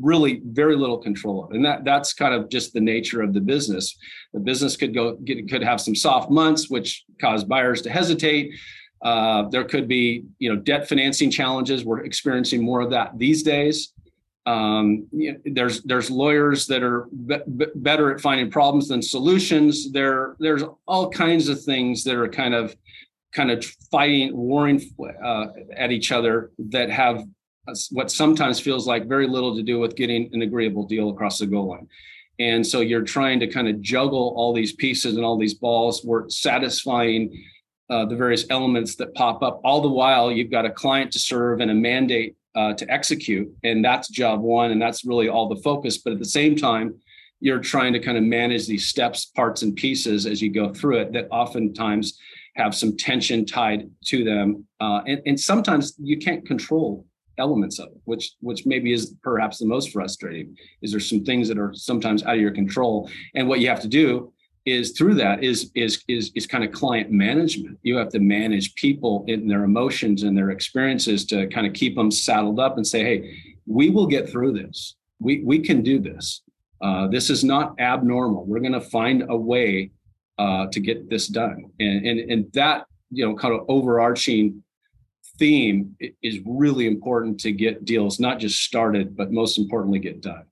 [0.00, 1.50] Really very little control of.
[1.52, 3.96] And that that's kind of just the nature of the business.
[4.32, 8.52] The business could go get, could have some soft months which cause buyers to hesitate
[9.02, 11.84] uh, there could be, you know, debt financing challenges.
[11.84, 13.92] We're experiencing more of that these days.
[14.46, 19.02] Um, you know, there's there's lawyers that are be- be- better at finding problems than
[19.02, 19.92] solutions.
[19.92, 22.74] There there's all kinds of things that are kind of
[23.32, 24.82] kind of fighting, warring
[25.22, 27.24] uh, at each other that have
[27.92, 31.46] what sometimes feels like very little to do with getting an agreeable deal across the
[31.46, 31.86] goal line.
[32.40, 36.02] And so you're trying to kind of juggle all these pieces and all these balls.
[36.04, 37.44] We're satisfying
[37.90, 39.60] uh, the various elements that pop up.
[39.64, 43.52] All the while, you've got a client to serve and a mandate uh, to execute,
[43.64, 45.98] and that's job one, and that's really all the focus.
[45.98, 46.94] But at the same time,
[47.40, 50.98] you're trying to kind of manage these steps, parts, and pieces as you go through
[50.98, 52.18] it that oftentimes
[52.56, 57.06] have some tension tied to them, uh, and, and sometimes you can't control
[57.38, 60.56] elements of it, which which maybe is perhaps the most frustrating.
[60.82, 63.80] Is there some things that are sometimes out of your control, and what you have
[63.80, 64.32] to do
[64.66, 67.78] is through that is is is is kind of client management.
[67.82, 71.96] You have to manage people in their emotions and their experiences to kind of keep
[71.96, 73.34] them saddled up and say, "Hey,
[73.66, 74.96] we will get through this.
[75.18, 76.42] We we can do this.
[76.82, 78.44] Uh, this is not abnormal.
[78.44, 79.90] We're going to find a way
[80.38, 84.62] uh, to get this done." And and and that you know kind of overarching
[85.38, 90.44] theme is really important to get deals not just started, but most importantly, get done.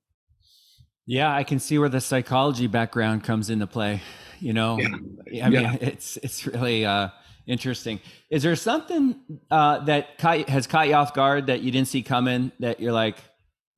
[1.09, 4.03] Yeah, I can see where the psychology background comes into play.
[4.40, 4.79] You know,
[5.27, 5.47] yeah.
[5.47, 5.77] I mean, yeah.
[5.81, 7.09] it's it's really uh,
[7.47, 8.01] interesting.
[8.31, 9.18] Is there something
[9.51, 12.53] uh, that caught, has caught you off guard that you didn't see coming?
[12.61, 13.16] That you're like,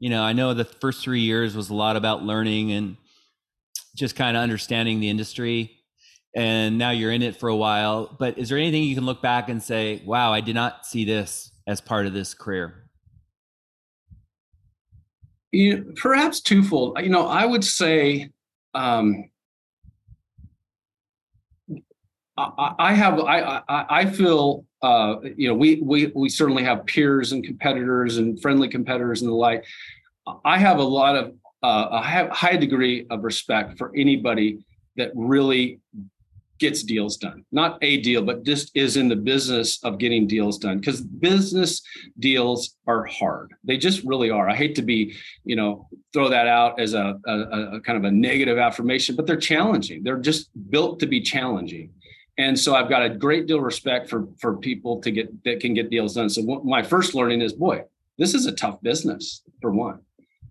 [0.00, 2.96] you know, I know the first three years was a lot about learning and
[3.96, 5.70] just kind of understanding the industry,
[6.34, 8.16] and now you're in it for a while.
[8.18, 11.04] But is there anything you can look back and say, "Wow, I did not see
[11.04, 12.89] this as part of this career"?
[15.52, 16.98] You know, perhaps twofold.
[17.02, 18.30] You know, I would say
[18.74, 19.30] um,
[22.36, 26.86] I, I have I I, I feel uh, you know we we we certainly have
[26.86, 29.64] peers and competitors and friendly competitors and the like.
[30.44, 34.64] I have a lot of uh, a high degree of respect for anybody
[34.96, 35.80] that really
[36.60, 37.44] gets deals done.
[37.50, 41.82] Not a deal, but just is in the business of getting deals done because business
[42.18, 43.54] deals are hard.
[43.64, 44.48] They just really are.
[44.48, 47.38] I hate to be, you know, throw that out as a, a,
[47.76, 50.04] a kind of a negative affirmation, but they're challenging.
[50.04, 51.92] They're just built to be challenging.
[52.38, 55.60] And so I've got a great deal of respect for for people to get that
[55.60, 56.28] can get deals done.
[56.28, 57.84] So my first learning is, boy,
[58.18, 60.00] this is a tough business for one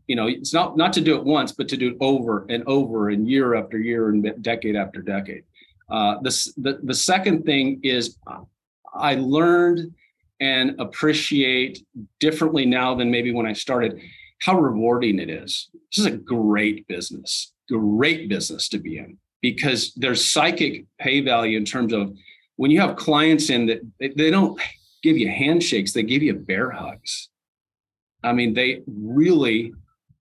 [0.10, 2.64] you know it's not not to do it once but to do it over and
[2.66, 5.44] over and year after year and decade after decade
[5.90, 8.18] uh, the, the, the second thing is
[8.94, 9.94] I learned
[10.40, 11.86] and appreciate
[12.20, 14.00] differently now than maybe when I started
[14.42, 15.70] how rewarding it is.
[15.92, 21.58] This is a great business, great business to be in because there's psychic pay value
[21.58, 22.14] in terms of
[22.56, 24.60] when you have clients in that they, they don't
[25.02, 27.30] give you handshakes, they give you bear hugs.
[28.24, 29.74] I mean, they really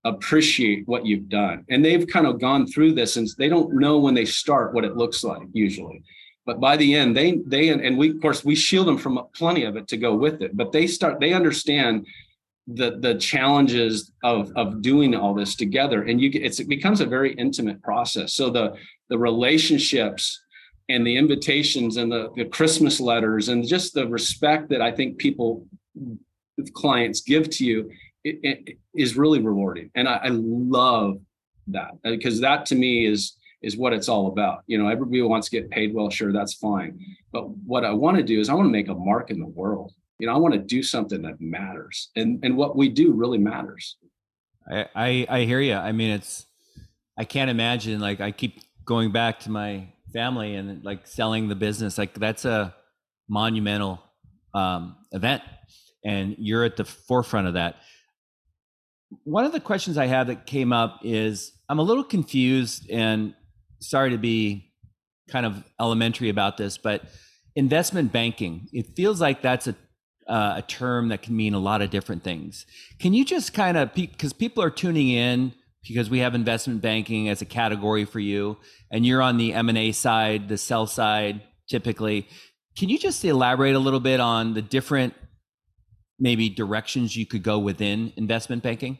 [0.04, 1.64] appreciate what you've done.
[1.68, 4.84] And they've kind of gone through this and they don't know when they start what
[4.84, 6.02] it looks like usually.
[6.46, 9.64] But by the end, they they and we of course we shield them from plenty
[9.64, 10.56] of it to go with it.
[10.56, 12.06] But they start they understand
[12.68, 17.06] the the challenges of of doing all this together and you it's it becomes a
[17.06, 18.74] very intimate process so the
[19.08, 20.38] the relationships
[20.90, 25.16] and the invitations and the, the christmas letters and just the respect that i think
[25.16, 25.66] people
[26.74, 27.90] clients give to you
[28.24, 29.90] it, it is really rewarding.
[29.94, 31.18] And I, I love
[31.68, 34.62] that because that to me is is what it's all about.
[34.66, 36.98] You know everybody wants to get paid well sure that's fine.
[37.32, 39.46] But what i want to do is i want to make a mark in the
[39.46, 39.92] world.
[40.18, 42.10] You know i want to do something that matters.
[42.16, 43.96] And and what we do really matters.
[44.70, 46.46] I i, I hear you i mean it's
[47.16, 51.54] i can't imagine like i keep going back to my family and like selling the
[51.54, 51.98] business.
[51.98, 52.74] Like that's a
[53.28, 54.02] monumental
[54.54, 55.42] um, event.
[56.04, 57.76] And you're at the forefront of that
[59.24, 63.34] one of the questions i have that came up is i'm a little confused and
[63.80, 64.72] sorry to be
[65.30, 67.04] kind of elementary about this but
[67.56, 69.74] investment banking it feels like that's a
[70.28, 72.66] uh, a term that can mean a lot of different things.
[72.98, 75.54] Can you just kind of because people are tuning in
[75.86, 78.58] because we have investment banking as a category for you,
[78.90, 82.28] and you're on the M and A side, the sell side, typically.
[82.76, 85.14] Can you just elaborate a little bit on the different
[86.18, 88.98] maybe directions you could go within investment banking?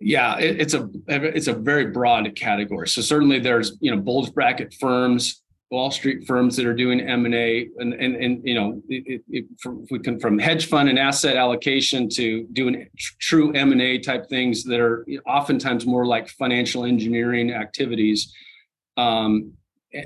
[0.00, 2.88] Yeah, it, it's a it's a very broad category.
[2.88, 5.42] So certainly there's you know bulge bracket firms
[5.74, 9.44] Wall Street firms that are doing M and A, and and you know, it, it,
[9.58, 12.88] from, we can from hedge fund and asset allocation to doing
[13.20, 18.32] true M and A type things that are oftentimes more like financial engineering activities.
[18.96, 19.54] Um,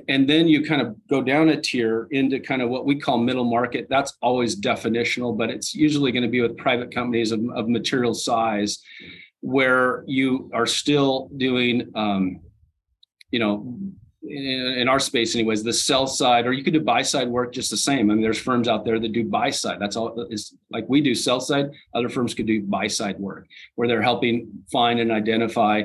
[0.08, 3.18] and then you kind of go down a tier into kind of what we call
[3.18, 3.86] middle market.
[3.88, 8.14] That's always definitional, but it's usually going to be with private companies of, of material
[8.14, 8.80] size,
[9.40, 12.40] where you are still doing, um,
[13.30, 13.78] you know,
[14.22, 17.52] in, in, our space anyways the sell side or you could do buy side work
[17.52, 18.10] just the same.
[18.10, 19.78] I mean there's firms out there that do buy side.
[19.80, 21.70] That's all is like we do sell side.
[21.94, 23.46] Other firms could do buy side work
[23.76, 25.84] where they're helping find and identify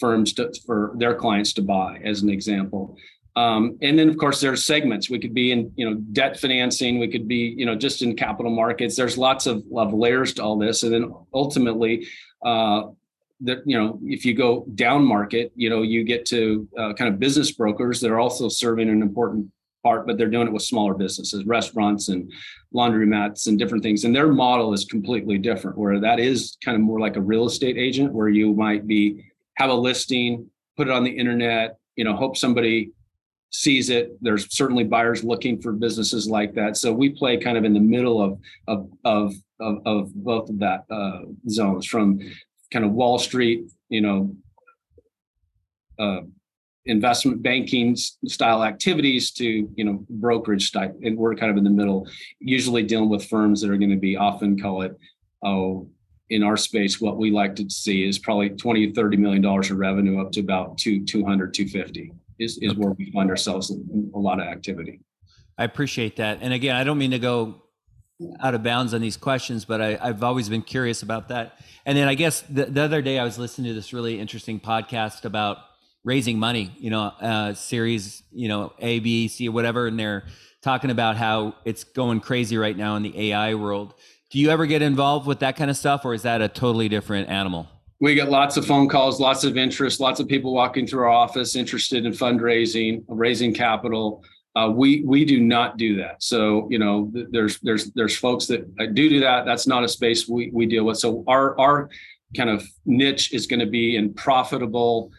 [0.00, 2.96] firms to, for their clients to buy as an example
[3.36, 5.10] um, and then of course there's segments.
[5.10, 6.98] We could be in you know debt financing.
[6.98, 8.96] We could be you know just in capital markets.
[8.96, 10.82] There's lots of, of layers to all this.
[10.82, 12.08] And then ultimately
[12.44, 12.84] uh,
[13.42, 17.12] that you know if you go down market you know you get to uh, kind
[17.12, 19.46] of business brokers that are also serving an important
[19.82, 22.32] part but they're doing it with smaller businesses restaurants and
[22.74, 24.04] laundromats and different things.
[24.04, 27.44] And their model is completely different where that is kind of more like a real
[27.44, 29.22] estate agent where you might be
[29.58, 32.92] have a listing put it on the internet you know hope somebody
[33.50, 34.16] sees it.
[34.20, 36.76] There's certainly buyers looking for businesses like that.
[36.76, 40.58] So we play kind of in the middle of of of of, of both of
[40.58, 42.20] that uh, zones from
[42.72, 44.36] kind of Wall Street, you know,
[45.98, 46.20] uh,
[46.84, 51.70] investment banking style activities to you know brokerage type, and we're kind of in the
[51.70, 52.06] middle,
[52.40, 54.96] usually dealing with firms that are going to be often call it
[55.42, 55.88] oh
[56.30, 59.78] in our space what we like to see is probably 20 30 million dollars of
[59.78, 62.80] revenue up to about two 200 250 is, is okay.
[62.80, 65.00] where we find ourselves a lot of activity
[65.58, 67.62] i appreciate that and again i don't mean to go
[68.40, 71.60] out of bounds on these questions, but I, have always been curious about that.
[71.84, 74.58] And then I guess the, the, other day I was listening to this really interesting
[74.58, 75.58] podcast about
[76.02, 80.24] raising money, you know, uh, series, you know, A, B, C, whatever, and they're
[80.62, 83.94] talking about how it's going crazy right now in the AI world.
[84.30, 86.88] Do you ever get involved with that kind of stuff, or is that a totally
[86.88, 87.68] different animal?
[87.98, 91.08] We get lots of phone calls, lots of interest, lots of people walking through our
[91.08, 94.22] office interested in fundraising, raising capital
[94.56, 96.22] uh, we we do not do that.
[96.22, 99.44] So you know, there's there's there's folks that do do that.
[99.44, 100.96] That's not a space we we deal with.
[100.96, 101.90] So our our
[102.34, 105.12] kind of niche is going to be in profitable,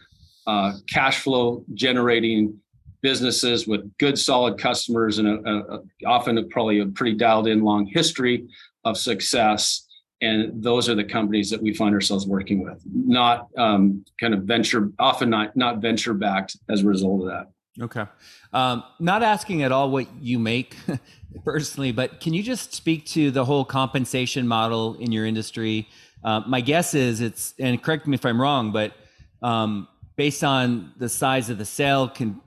[0.48, 2.58] uh, cash flow generating
[3.00, 7.62] businesses with good solid customers and a, a, often a, probably a pretty dialed in
[7.62, 8.48] long history
[8.84, 9.86] of success
[10.20, 14.42] and those are the companies that we find ourselves working with not um, kind of
[14.42, 17.48] venture often not not venture backed as a result of that
[17.80, 18.04] Okay.
[18.52, 20.76] Um, not asking at all what you make
[21.44, 25.88] personally, but can you just speak to the whole compensation model in your industry?
[26.24, 28.94] Uh, my guess is it's, and correct me if I'm wrong, but
[29.42, 32.40] um, based on the size of the sale can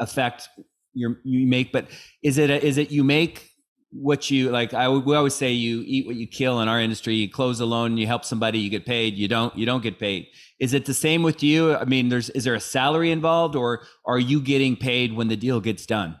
[0.00, 0.48] affect
[0.94, 1.70] your you make.
[1.70, 1.86] But
[2.22, 3.50] is it a, is it you make
[3.90, 4.74] what you like?
[4.74, 7.14] I we always say you eat what you kill in our industry.
[7.14, 9.14] You close a loan, you help somebody, you get paid.
[9.14, 10.28] You don't you don't get paid.
[10.58, 11.74] Is it the same with you?
[11.74, 15.36] I mean, there's is there a salary involved, or are you getting paid when the
[15.36, 16.16] deal gets done?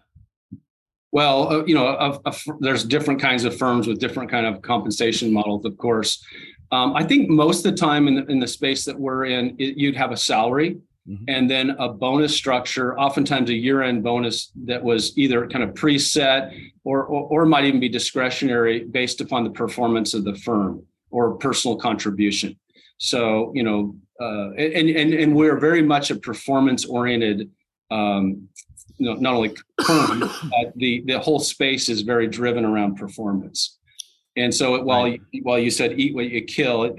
[1.12, 4.60] Well, uh, you know, a, a, there's different kinds of firms with different kind of
[4.60, 6.22] compensation models, of course.
[6.72, 9.54] Um, I think most of the time in the, in the space that we're in,
[9.58, 11.24] it, you'd have a salary mm-hmm.
[11.28, 16.58] and then a bonus structure, oftentimes a year-end bonus that was either kind of preset
[16.84, 21.34] or, or, or might even be discretionary based upon the performance of the firm or
[21.36, 22.58] personal contribution.
[22.98, 27.50] So, you know, uh, and, and, and we're very much a performance oriented
[27.90, 28.48] um,
[28.98, 29.54] you know, not only
[29.84, 33.78] firm, but the the whole space is very driven around performance.
[34.36, 35.20] And so while right.
[35.32, 36.94] you, while you said eat what you kill,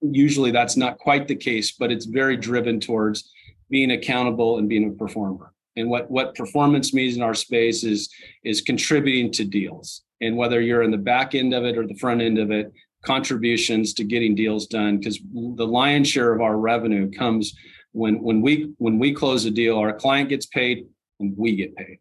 [0.00, 3.30] usually that's not quite the case, but it's very driven towards
[3.70, 5.52] being accountable and being a performer.
[5.76, 8.10] And what what performance means in our space is
[8.44, 10.02] is contributing to deals.
[10.20, 12.70] And whether you're in the back end of it or the front end of it,
[13.04, 14.98] contributions to getting deals done.
[14.98, 17.54] Because the lion's share of our revenue comes
[17.92, 20.86] when when we when we close a deal our client gets paid
[21.20, 21.98] and we get paid.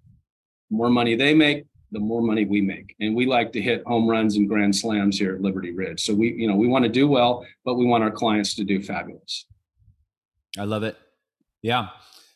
[0.70, 2.96] The more money they make the more money we make.
[3.00, 6.02] And we like to hit home runs and grand slams here at liberty ridge.
[6.02, 8.64] So we you know we want to do well but we want our clients to
[8.64, 9.46] do fabulous.
[10.58, 10.98] I love it
[11.62, 11.90] yeah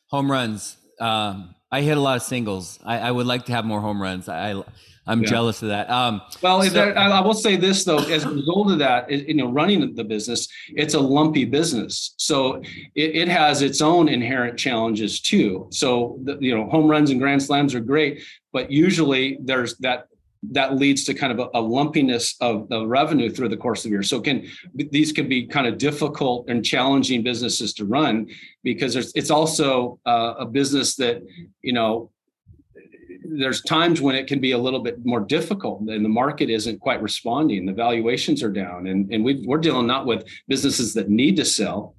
[0.08, 3.66] home runs um, i hit a lot of singles I, I would like to have
[3.66, 4.64] more home runs i
[5.06, 5.30] I'm yeah.
[5.30, 5.90] jealous of that.
[5.90, 9.34] Um, well, so, there, I will say this though, as a result of that, you
[9.34, 12.62] know, running the business, it's a lumpy business, so
[12.96, 15.68] it, it has its own inherent challenges too.
[15.72, 20.08] So, the, you know, home runs and grand slams are great, but usually there's that
[20.52, 23.84] that leads to kind of a, a, lumpiness of the revenue through the course of
[23.86, 24.04] the year.
[24.04, 28.28] So can these can be kind of difficult and challenging businesses to run
[28.64, 31.22] because it's also uh, a business that
[31.62, 32.12] you know
[33.26, 36.80] there's times when it can be a little bit more difficult and the market isn't
[36.80, 37.66] quite responding.
[37.66, 41.46] The valuations are down, and, and we are dealing not with businesses that need to
[41.46, 41.96] sell.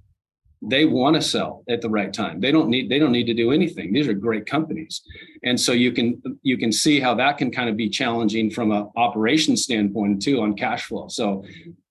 [0.68, 2.40] They want to sell at the right time.
[2.40, 3.92] They don't need they don't need to do anything.
[3.92, 5.02] These are great companies,
[5.42, 8.72] and so you can you can see how that can kind of be challenging from
[8.72, 11.08] an operation standpoint too on cash flow.
[11.08, 11.44] So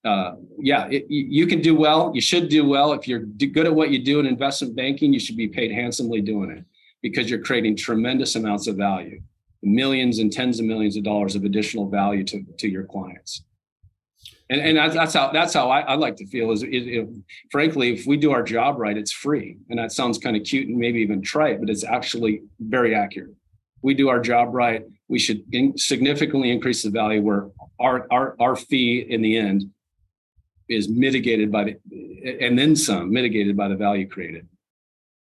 [0.06, 2.12] uh, yeah, it, you can do well.
[2.14, 5.14] You should do well if you're good at what you do in investment banking.
[5.14, 6.66] You should be paid handsomely doing it
[7.02, 9.22] because you're creating tremendous amounts of value,
[9.62, 13.44] millions and tens of millions of dollars of additional value to, to your clients.
[14.50, 16.66] And, and that's how that's how I, I like to feel is
[17.52, 19.58] frankly, if we do our job right, it's free.
[19.70, 23.36] And that sounds kind of cute and maybe even trite, but it's actually very accurate.
[23.82, 24.84] We do our job right.
[25.08, 29.66] We should in, significantly increase the value where our, our, our fee in the end
[30.70, 34.48] is mitigated by the, and then some mitigated by the value created.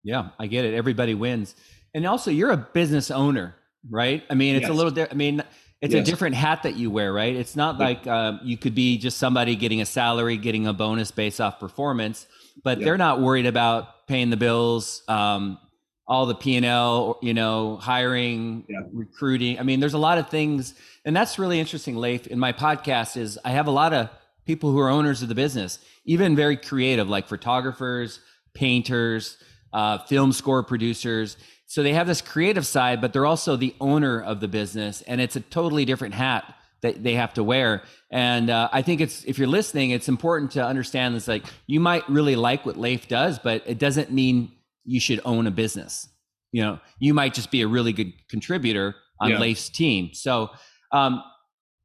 [0.04, 0.74] Yeah, I get it.
[0.74, 1.54] Everybody wins.
[1.94, 3.54] And also, you're a business owner,
[3.88, 4.22] right?
[4.28, 4.70] I mean, it's yes.
[4.70, 4.90] a little.
[4.90, 5.42] Di- I mean,
[5.82, 6.06] it's yes.
[6.06, 7.34] a different hat that you wear, right?
[7.34, 7.86] It's not yeah.
[7.86, 11.58] like um, you could be just somebody getting a salary, getting a bonus based off
[11.58, 12.26] performance,
[12.62, 12.84] but yeah.
[12.84, 15.58] they're not worried about paying the bills, um,
[16.06, 18.78] all the P and L, you know, hiring, yeah.
[18.92, 19.58] recruiting.
[19.58, 20.74] I mean, there's a lot of things,
[21.04, 21.96] and that's really interesting.
[21.96, 24.08] Leif, in my podcast, is I have a lot of
[24.46, 28.20] people who are owners of the business, even very creative, like photographers,
[28.54, 29.36] painters
[29.72, 31.36] uh, film score producers.
[31.72, 35.22] So they have this creative side, but they're also the owner of the business, and
[35.22, 37.82] it's a totally different hat that they have to wear.
[38.10, 41.26] And uh, I think it's if you're listening, it's important to understand this.
[41.26, 44.52] Like you might really like what Leif does, but it doesn't mean
[44.84, 46.06] you should own a business.
[46.50, 49.38] You know, you might just be a really good contributor on yeah.
[49.38, 50.10] Leif's team.
[50.12, 50.50] So
[50.90, 51.22] um,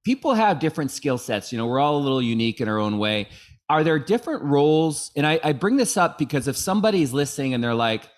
[0.03, 1.53] people have different skill sets.
[1.53, 3.29] You know, we're all a little unique in our own way
[3.69, 5.11] are there different roles?
[5.15, 8.09] And I, I bring this up because if somebody's listening and they're like,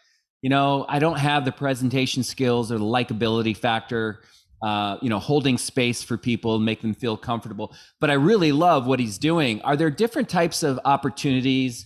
[0.42, 4.22] you know, I don't have the presentation skills or the likability factor,
[4.62, 8.52] uh, you know, holding space for people and make them feel comfortable, but I really
[8.52, 9.62] love what he's doing.
[9.62, 11.86] Are there different types of opportunities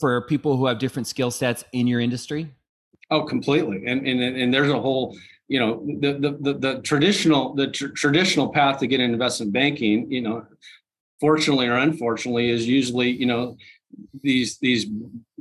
[0.00, 2.50] for people who have different skill sets in your industry?
[3.10, 3.86] Oh, completely.
[3.86, 5.16] And and and there's a whole,
[5.48, 9.52] you know, the the the, the traditional the tr- traditional path to get into investment
[9.52, 10.44] banking, you know,
[11.20, 13.56] fortunately or unfortunately, is usually you know
[14.22, 14.86] these these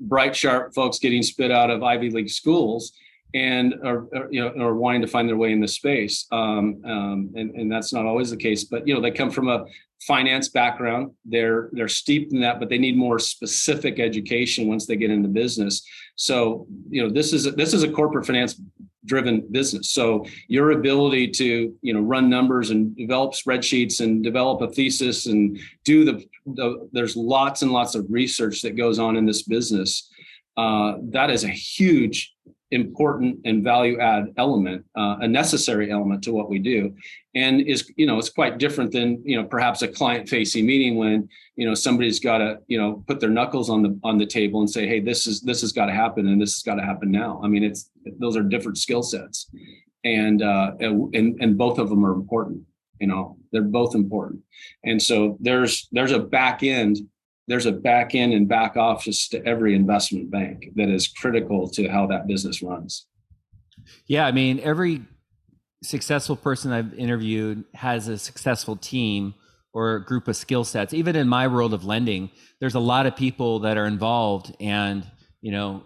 [0.08, 2.94] bright sharp folks getting spit out of Ivy League schools
[3.34, 6.26] and are, are, you know are wanting to find their way in the space.
[6.32, 9.50] Um, um, and, and that's not always the case but you know they come from
[9.50, 9.66] a
[10.02, 11.12] finance background.
[11.26, 15.28] They're they're steeped in that but they need more specific education once they get into
[15.28, 15.86] business.
[16.16, 18.60] So you know this is a, this is a corporate finance
[19.06, 19.92] driven business.
[19.92, 25.28] So your ability to you know run numbers and develop spreadsheets and develop a thesis
[25.28, 29.44] and do the, the there's lots and lots of research that goes on in this
[29.44, 30.10] business.
[30.58, 32.34] Uh, that is a huge
[32.76, 36.94] important and value add element, uh, a necessary element to what we do,
[37.34, 40.98] and is you know it's quite different than you know perhaps a client facing meeting
[40.98, 44.26] when you know somebody's got to you know put their knuckles on the on the
[44.26, 46.76] table and say hey this is this has got to happen and this has got
[46.76, 47.42] to happen now.
[47.44, 49.50] I mean it's those are different skill sets,
[50.04, 52.62] and uh, and and both of them are important.
[53.00, 54.42] You know, they're both important,
[54.84, 57.00] and so there's there's a back end
[57.48, 61.88] there's a back end and back office to every investment bank that is critical to
[61.88, 63.06] how that business runs.
[64.08, 65.02] Yeah, I mean, every
[65.84, 69.36] successful person I've interviewed has a successful team
[69.74, 70.94] or a group of skill sets.
[70.94, 75.06] Even in my world of lending, there's a lot of people that are involved and,
[75.42, 75.84] you know,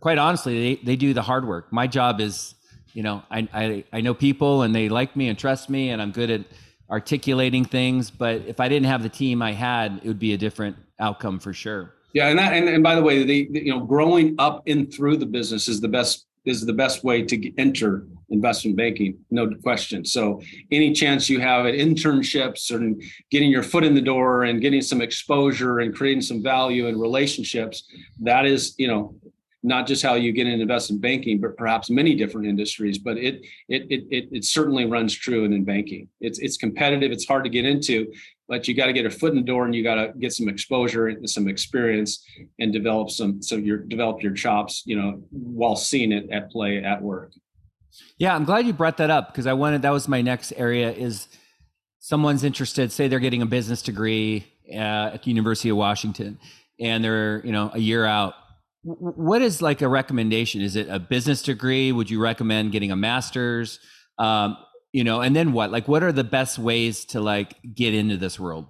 [0.00, 1.72] quite honestly, they, they do the hard work.
[1.72, 2.54] My job is,
[2.92, 6.02] you know, I, I, I know people and they like me and trust me and
[6.02, 6.42] I'm good at
[6.90, 8.10] articulating things.
[8.10, 11.38] But if I didn't have the team I had, it would be a different outcome
[11.38, 11.94] for sure.
[12.12, 14.90] Yeah, and that and, and by the way, the, the you know growing up in
[14.90, 19.48] through the business is the best is the best way to enter investment banking, no
[19.62, 20.04] question.
[20.04, 20.40] So
[20.70, 24.80] any chance you have at internships and getting your foot in the door and getting
[24.80, 27.84] some exposure and creating some value and relationships,
[28.20, 29.14] that is, you know,
[29.62, 32.98] not just how you get in investment banking, but perhaps many different industries.
[32.98, 36.08] But it it it it, it certainly runs true in banking.
[36.20, 37.12] It's it's competitive.
[37.12, 38.12] It's hard to get into,
[38.52, 40.30] but you got to get a foot in the door and you got to get
[40.30, 42.22] some exposure and some experience
[42.58, 44.82] and develop some so your develop your chops.
[44.84, 47.32] You know, while seeing it at play at work.
[48.18, 50.92] Yeah, I'm glad you brought that up because I wanted that was my next area
[50.92, 51.28] is
[51.98, 52.92] someone's interested.
[52.92, 56.38] Say they're getting a business degree uh, at the University of Washington
[56.78, 58.34] and they're you know a year out
[58.82, 60.60] what is like a recommendation?
[60.60, 61.90] Is it a business degree?
[61.90, 63.78] Would you recommend getting a master's?
[64.18, 64.58] Um,
[64.92, 65.72] you know, and then what?
[65.72, 68.66] Like, what are the best ways to like get into this world?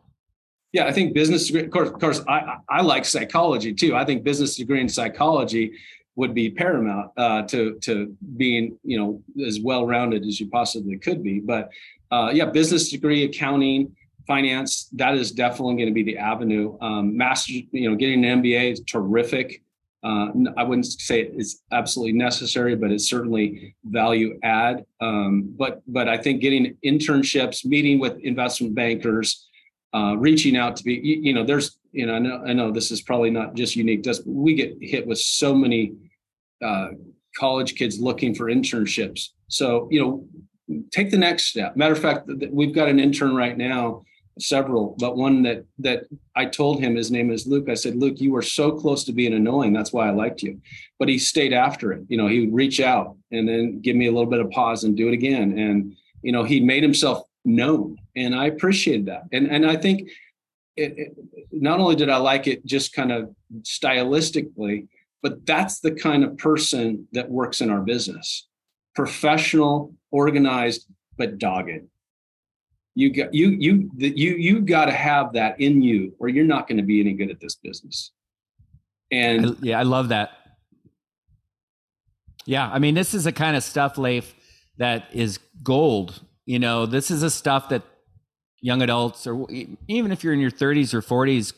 [0.72, 1.64] Yeah, I think business degree.
[1.64, 3.94] Of course, of course, I I like psychology too.
[3.94, 5.72] I think business degree in psychology
[6.16, 10.96] would be paramount uh, to to being you know as well rounded as you possibly
[10.98, 11.40] could be.
[11.40, 11.70] But
[12.10, 13.94] uh, yeah, business degree, accounting,
[14.26, 16.76] finance, that is definitely going to be the avenue.
[16.80, 19.61] Um, master, you know, getting an MBA is terrific.
[20.04, 24.84] Uh, I wouldn't say it's absolutely necessary, but it's certainly value add.
[25.00, 29.48] Um, but but I think getting internships, meeting with investment bankers,
[29.94, 32.72] uh, reaching out to be you, you, know there's you know I know I know
[32.72, 34.02] this is probably not just unique.
[34.02, 35.92] Just we get hit with so many
[36.64, 36.88] uh,
[37.38, 39.28] college kids looking for internships.
[39.48, 40.26] So you know
[40.90, 41.76] take the next step.
[41.76, 44.02] Matter of fact, we've got an intern right now
[44.38, 46.04] several, but one that that
[46.34, 47.68] I told him his name is Luke.
[47.68, 49.72] I said, Luke, you were so close to being annoying.
[49.72, 50.60] That's why I liked you.
[50.98, 52.04] But he stayed after it.
[52.08, 54.84] You know, he would reach out and then give me a little bit of pause
[54.84, 55.58] and do it again.
[55.58, 59.24] And you know, he made himself known, and I appreciated that.
[59.32, 60.08] And and I think
[60.76, 61.16] it, it,
[61.50, 64.88] not only did I like it just kind of stylistically,
[65.22, 68.48] but that's the kind of person that works in our business.
[68.94, 71.86] Professional, organized, but dogged
[72.94, 76.68] you got you you you you got to have that in you or you're not
[76.68, 78.12] going to be any good at this business.
[79.10, 80.30] And I, yeah i love that.
[82.44, 84.34] Yeah i mean this is the kind of stuff leif
[84.78, 86.86] that is gold you know?
[86.86, 87.82] This is a stuff that
[88.60, 89.46] young adults or
[89.88, 91.52] even if you're in your 30s or 40s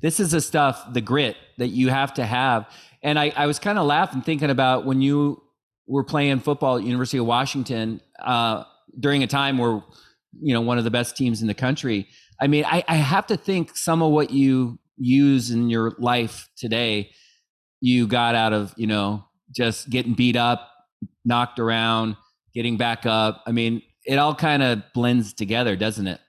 [0.00, 2.66] this is the stuff the grit that you have to have.
[3.02, 5.42] And i, I was kind of laughing thinking about when you
[5.86, 8.64] were playing football at university of washington uh,
[8.98, 9.82] during a time where
[10.40, 12.08] you know one of the best teams in the country.
[12.40, 16.48] I mean, I, I have to think some of what you use in your life
[16.56, 17.10] today,
[17.80, 20.70] you got out of you know just getting beat up,
[21.24, 22.16] knocked around,
[22.54, 23.42] getting back up.
[23.46, 26.20] I mean, it all kind of blends together, doesn't it?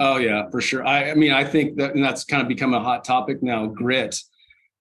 [0.00, 0.86] Oh yeah, for sure.
[0.86, 3.66] I, I mean, I think that and that's kind of become a hot topic now.
[3.66, 4.20] Grit.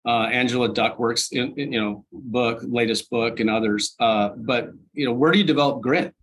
[0.05, 3.93] Uh, Angela Duckworth's, in, in, you know, book, latest book, and others.
[3.99, 6.15] Uh, but you know, where do you develop grit?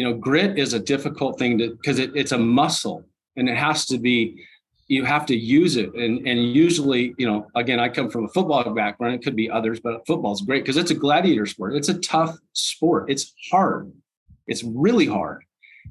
[0.00, 3.04] You know grit is a difficult thing to because it, it's a muscle
[3.36, 4.42] and it has to be
[4.88, 5.92] you have to use it.
[5.92, 9.14] And and usually you know again i come from a football background.
[9.14, 11.76] It could be others but football's great because it's a gladiator sport.
[11.76, 13.10] It's a tough sport.
[13.10, 13.92] It's hard.
[14.46, 15.44] It's really hard.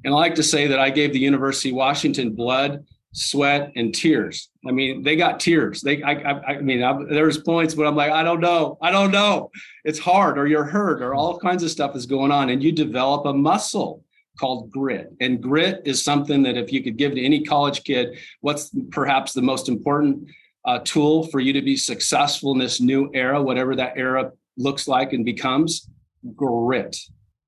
[0.04, 3.94] And i like to say that i gave the university of washington blood sweat and
[3.94, 4.50] tears.
[4.66, 5.80] I mean they got tears.
[5.80, 8.78] They i i, I mean I, there's points but i'm like i don't know.
[8.80, 9.50] I don't know.
[9.84, 12.72] It's hard or you're hurt or all kinds of stuff is going on and you
[12.72, 14.04] develop a muscle
[14.38, 15.12] called grit.
[15.20, 19.32] And grit is something that if you could give to any college kid what's perhaps
[19.32, 20.28] the most important
[20.64, 24.86] uh, tool for you to be successful in this new era whatever that era looks
[24.86, 25.88] like and becomes?
[26.36, 26.96] Grit.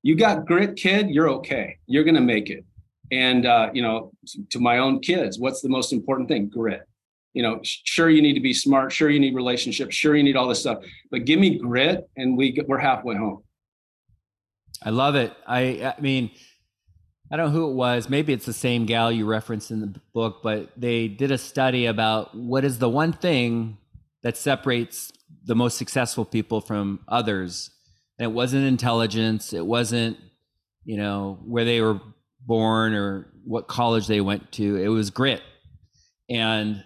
[0.01, 1.77] You got grit kid you're okay.
[1.87, 2.65] You're going to make it
[3.13, 4.11] and uh, you know
[4.49, 6.49] to my own kids what's the most important thing?
[6.49, 6.81] Grit.
[7.33, 10.35] You know sure you need to be smart sure you need relationships sure you need
[10.35, 10.79] all this stuff
[11.11, 13.43] but give me grit and we we're halfway home.
[14.83, 15.33] I love it.
[15.47, 16.31] I i mean
[17.31, 19.99] i don't know who it was maybe it's the same gal you referenced in the
[20.13, 23.77] book but they did a study about what is the one thing
[24.21, 25.11] that separates
[25.45, 27.71] the most successful people from others.
[28.19, 30.17] And it wasn't intelligence it wasn't
[30.85, 31.99] you know, where they were
[32.45, 34.77] born or what college they went to.
[34.77, 35.41] It was grit.
[36.29, 36.83] And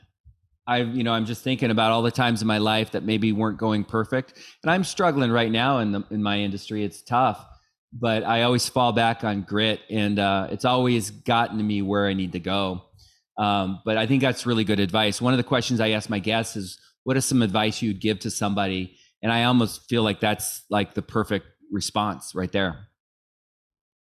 [0.67, 3.31] I, you know, I'm just thinking about all the times in my life that maybe
[3.31, 4.33] weren't going perfect.
[4.63, 6.83] And I'm struggling right now in the in my industry.
[6.83, 7.45] It's tough,
[7.93, 12.07] but I always fall back on grit and uh, it's always gotten to me where
[12.07, 12.83] I need to go.
[13.37, 15.21] Um, but I think that's really good advice.
[15.21, 18.19] One of the questions I ask my guests is, what is some advice you'd give
[18.19, 18.97] to somebody?
[19.21, 22.87] And I almost feel like that's like the perfect response right there.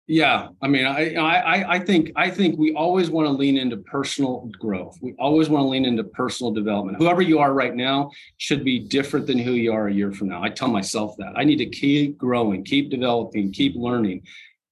[0.09, 3.79] Yeah, I mean, I, I, I think, I think we always want to lean into
[3.79, 4.97] personal growth.
[5.03, 6.99] We always want to lean into personal development.
[6.99, 10.29] Whoever you are right now should be different than who you are a year from
[10.29, 10.45] now.
[10.45, 14.23] I tell myself that I need to keep growing, keep developing, keep learning.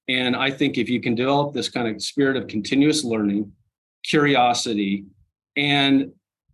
[0.07, 3.51] And I think if you can develop this kind of spirit of continuous learning,
[4.05, 5.03] curiosity,
[5.57, 6.13] and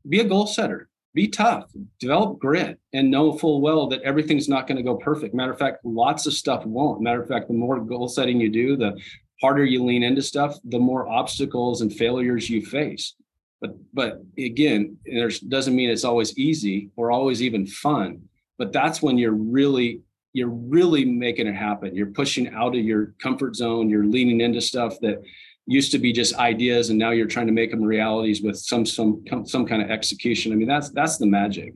[0.09, 4.67] be a goal setter, be tough, develop grit, and know full well that everything's not
[4.67, 5.35] going to go perfect.
[5.35, 7.01] Matter of fact, lots of stuff won't.
[7.01, 8.97] Matter of fact, the more goal setting you do, the
[9.41, 13.15] harder you lean into stuff, the more obstacles and failures you face.
[13.59, 18.21] But but again, there's doesn't mean it's always easy or always even fun.
[18.57, 20.01] But that's when you're really
[20.33, 21.95] you're really making it happen.
[21.95, 23.89] You're pushing out of your comfort zone.
[23.89, 25.21] You're leaning into stuff that
[25.67, 28.85] used to be just ideas and now you're trying to make them realities with some
[28.85, 30.51] some some kind of execution.
[30.51, 31.73] I mean that's that's the magic.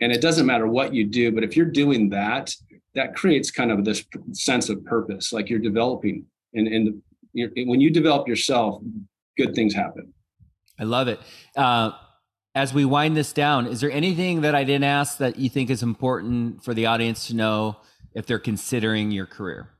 [0.00, 2.54] And it doesn't matter what you do but if you're doing that
[2.94, 6.26] that creates kind of this sense of purpose like you're developing.
[6.54, 7.02] And and
[7.68, 8.82] when you develop yourself
[9.36, 10.12] good things happen.
[10.78, 11.20] I love it.
[11.54, 11.92] Uh,
[12.56, 15.70] as we wind this down is there anything that i didn't ask that you think
[15.70, 17.76] is important for the audience to know
[18.14, 19.75] if they're considering your career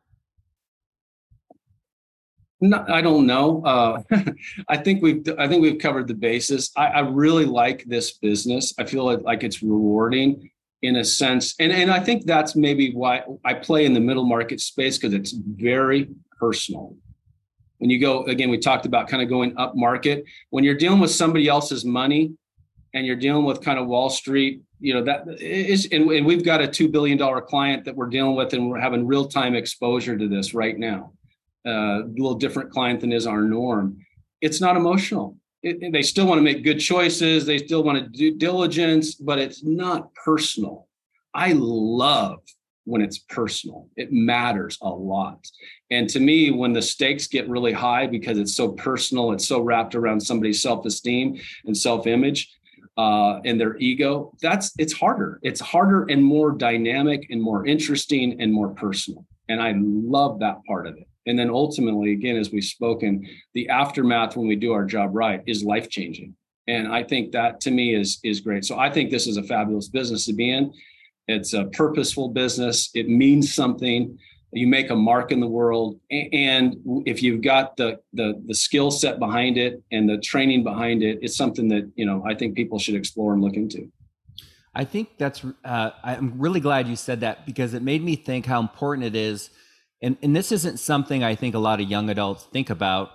[2.60, 3.62] no, I don't know.
[3.64, 4.02] Uh,
[4.68, 6.70] I think we've I think we've covered the basis.
[6.76, 8.74] I, I really like this business.
[8.78, 10.50] I feel like, like it's rewarding
[10.82, 14.24] in a sense, and and I think that's maybe why I play in the middle
[14.24, 16.96] market space because it's very personal.
[17.78, 20.24] When you go again, we talked about kind of going up market.
[20.48, 22.32] When you're dealing with somebody else's money,
[22.94, 26.44] and you're dealing with kind of Wall Street, you know that is, and, and we've
[26.44, 29.54] got a two billion dollar client that we're dealing with, and we're having real time
[29.54, 31.12] exposure to this right now
[31.66, 33.98] uh, a little different client than is our norm.
[34.40, 35.36] It's not emotional.
[35.62, 37.44] It, they still want to make good choices.
[37.44, 40.86] They still want to do diligence, but it's not personal.
[41.34, 42.40] I love
[42.84, 43.88] when it's personal.
[43.96, 45.44] It matters a lot.
[45.90, 49.60] And to me, when the stakes get really high because it's so personal, it's so
[49.60, 52.48] wrapped around somebody's self-esteem and self-image
[52.96, 55.38] uh, and their ego, that's it's harder.
[55.42, 59.26] It's harder and more dynamic and more interesting and more personal.
[59.48, 61.06] And I love that part of it.
[61.26, 65.42] And then ultimately, again, as we've spoken, the aftermath when we do our job right
[65.46, 66.34] is life changing.
[66.68, 68.64] And I think that to me is is great.
[68.64, 70.72] So I think this is a fabulous business to be in.
[71.28, 72.90] It's a purposeful business.
[72.94, 74.18] It means something.
[74.52, 78.90] You make a mark in the world, and if you've got the the the skill
[78.90, 82.56] set behind it and the training behind it, it's something that you know I think
[82.56, 83.90] people should explore and look into.
[84.74, 85.44] I think that's.
[85.64, 89.16] Uh, I'm really glad you said that because it made me think how important it
[89.16, 89.50] is
[90.02, 93.10] and and this isn't something I think a lot of young adults think about.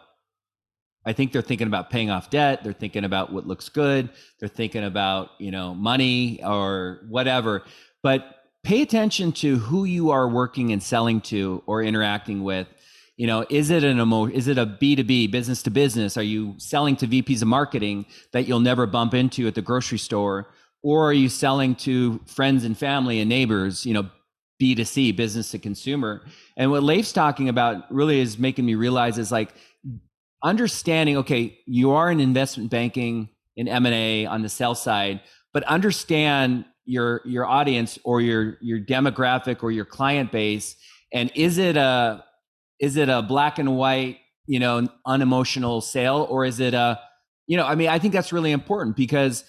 [1.06, 2.64] I think they're thinking about paying off debt.
[2.64, 4.10] They're thinking about what looks good.
[4.40, 7.64] They're thinking about you know money or whatever.
[8.04, 12.68] But pay attention to who you are working and selling to or interacting with.
[13.18, 16.18] You know, is it an emo- is it a B two B business to business?
[16.18, 20.00] Are you selling to VPs of marketing that you'll never bump into at the grocery
[20.00, 20.48] store,
[20.82, 23.86] or are you selling to friends and family and neighbors?
[23.86, 24.10] You know,
[24.62, 26.22] B2C, business to consumer.
[26.56, 29.54] And what Leif's talking about really is making me realize is like
[30.44, 35.22] understanding, okay, you are in investment banking in M&A on the sell side,
[35.54, 40.76] but understand your your audience or your your demographic or your client base
[41.14, 42.24] and is it a
[42.80, 47.00] is it a black and white, you know, unemotional sale or is it a
[47.48, 49.44] you know, I mean, I think that's really important because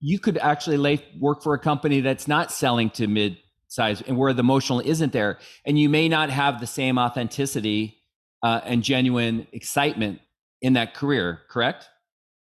[0.00, 3.38] you could actually lay, work for a company that's not selling to mid
[3.68, 5.38] size and where the emotional isn't there.
[5.64, 8.02] And you may not have the same authenticity
[8.42, 10.20] uh, and genuine excitement
[10.62, 11.88] in that career correct?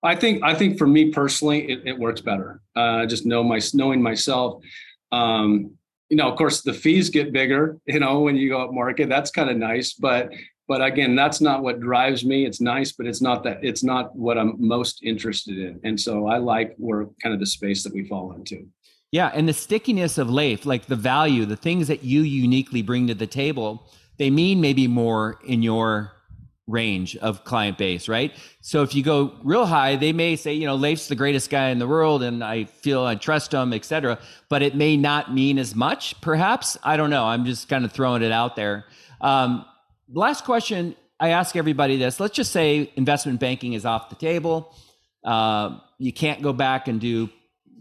[0.02, 2.60] I think i think for me personally it, it works better.
[2.76, 4.62] Uh, just know my knowing myself
[5.12, 5.72] um,
[6.10, 9.08] you know of course the fees get bigger you know when you go up market
[9.08, 10.30] that's kind of nice but
[10.68, 12.44] but again that's not what drives me.
[12.44, 15.80] It's nice but it's not that it's not what i'm most interested in.
[15.84, 18.66] And so i like where kind of the space that we fall into
[19.14, 23.06] yeah, and the stickiness of Leif, like the value, the things that you uniquely bring
[23.06, 26.10] to the table, they mean maybe more in your
[26.66, 28.32] range of client base, right?
[28.60, 31.68] So if you go real high, they may say, you know, Leif's the greatest guy
[31.68, 34.18] in the world and I feel I trust him, etc.
[34.48, 36.76] But it may not mean as much, perhaps.
[36.82, 37.24] I don't know.
[37.24, 38.84] I'm just kind of throwing it out there.
[39.20, 39.64] Um,
[40.12, 42.18] last question I ask everybody this.
[42.18, 44.74] Let's just say investment banking is off the table.
[45.22, 47.30] Uh, you can't go back and do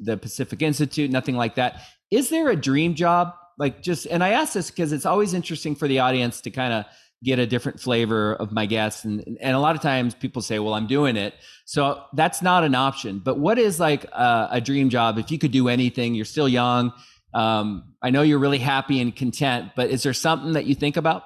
[0.02, 1.82] the Pacific Institute, nothing like that.
[2.12, 3.34] Is there a dream job?
[3.58, 6.74] Like just, and I ask this because it's always interesting for the audience to kind
[6.74, 6.86] of
[7.24, 9.06] get a different flavor of my guests.
[9.06, 11.34] And, and a lot of times people say, well, I'm doing it.
[11.66, 13.20] So that's not an option.
[13.20, 15.18] But what is like a, a dream job?
[15.18, 16.92] If you could do anything, you're still young.
[17.34, 20.98] Um, I know you're really happy and content, but is there something that you think
[20.98, 21.24] about?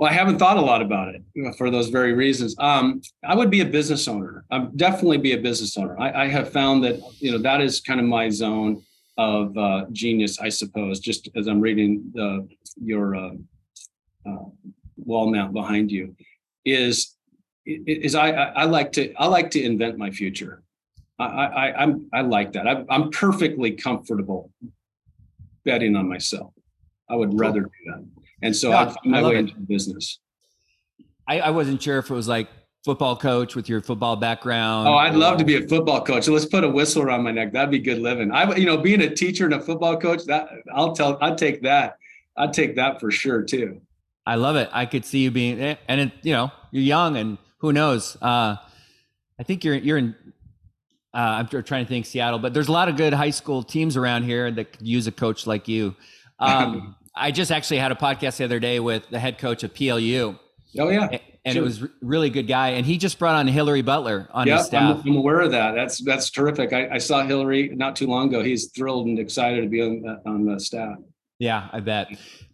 [0.00, 1.22] Well, I haven't thought a lot about it
[1.58, 2.56] for those very reasons.
[2.58, 4.46] Um, I would be a business owner.
[4.50, 5.94] I'm definitely be a business owner.
[6.00, 8.82] I, I, have found that you know that is kind of my zone
[9.18, 11.00] of uh, genius, I suppose.
[11.00, 12.48] Just as I'm reading the,
[12.82, 13.32] your uh,
[14.26, 14.44] uh,
[14.96, 16.16] wall mount behind you,
[16.64, 17.14] is
[17.66, 20.62] is I, I like to I like to invent my future.
[21.18, 22.66] I, I I'm I like that.
[22.66, 24.50] I, I'm perfectly comfortable
[25.66, 26.54] betting on myself.
[27.10, 28.19] I would rather do that.
[28.42, 29.38] And so yeah, I found my way it.
[29.38, 30.18] into business.
[31.28, 32.48] I, I wasn't sure if it was like
[32.84, 34.88] football coach with your football background.
[34.88, 36.24] Oh, I'd love to be a football coach.
[36.24, 37.52] So let's put a whistle around my neck.
[37.52, 38.32] That'd be good living.
[38.32, 41.62] I, you know, being a teacher and a football coach, that I'll tell, I'd take
[41.62, 41.98] that.
[42.36, 43.80] I'd take that for sure too.
[44.26, 44.68] I love it.
[44.72, 48.16] I could see you being, eh, and it, you know, you're young and who knows?
[48.20, 48.56] Uh,
[49.38, 50.14] I think you're, you're in,
[51.12, 53.96] uh, I'm trying to think Seattle, but there's a lot of good high school teams
[53.96, 55.94] around here that could use a coach like you.
[56.42, 59.74] Um, I just actually had a podcast the other day with the head coach of
[59.74, 60.38] PLU.
[60.78, 61.62] Oh yeah, and sure.
[61.62, 64.66] it was really good guy, and he just brought on Hillary Butler on yep, his
[64.66, 65.00] staff.
[65.00, 65.74] I'm, I'm, aware of that.
[65.74, 66.72] That's that's terrific.
[66.72, 68.42] I, I, saw Hillary not too long ago.
[68.42, 70.98] He's thrilled and excited to be on on the staff.
[71.38, 72.08] Yeah, I bet.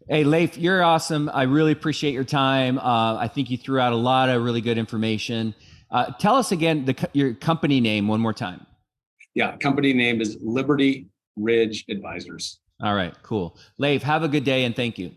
[0.09, 1.29] Hey, Leif, you're awesome.
[1.35, 2.79] I really appreciate your time.
[2.79, 5.53] Uh, I think you threw out a lot of really good information.
[5.91, 8.65] Uh, tell us again the your company name one more time.
[9.35, 12.61] Yeah, company name is Liberty Ridge Advisors.
[12.83, 13.59] All right, cool.
[13.79, 15.13] Leif, have a good day and thank you.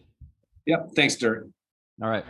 [0.65, 0.91] Yep.
[0.95, 1.47] Thanks, Dirk.
[2.01, 2.25] All right.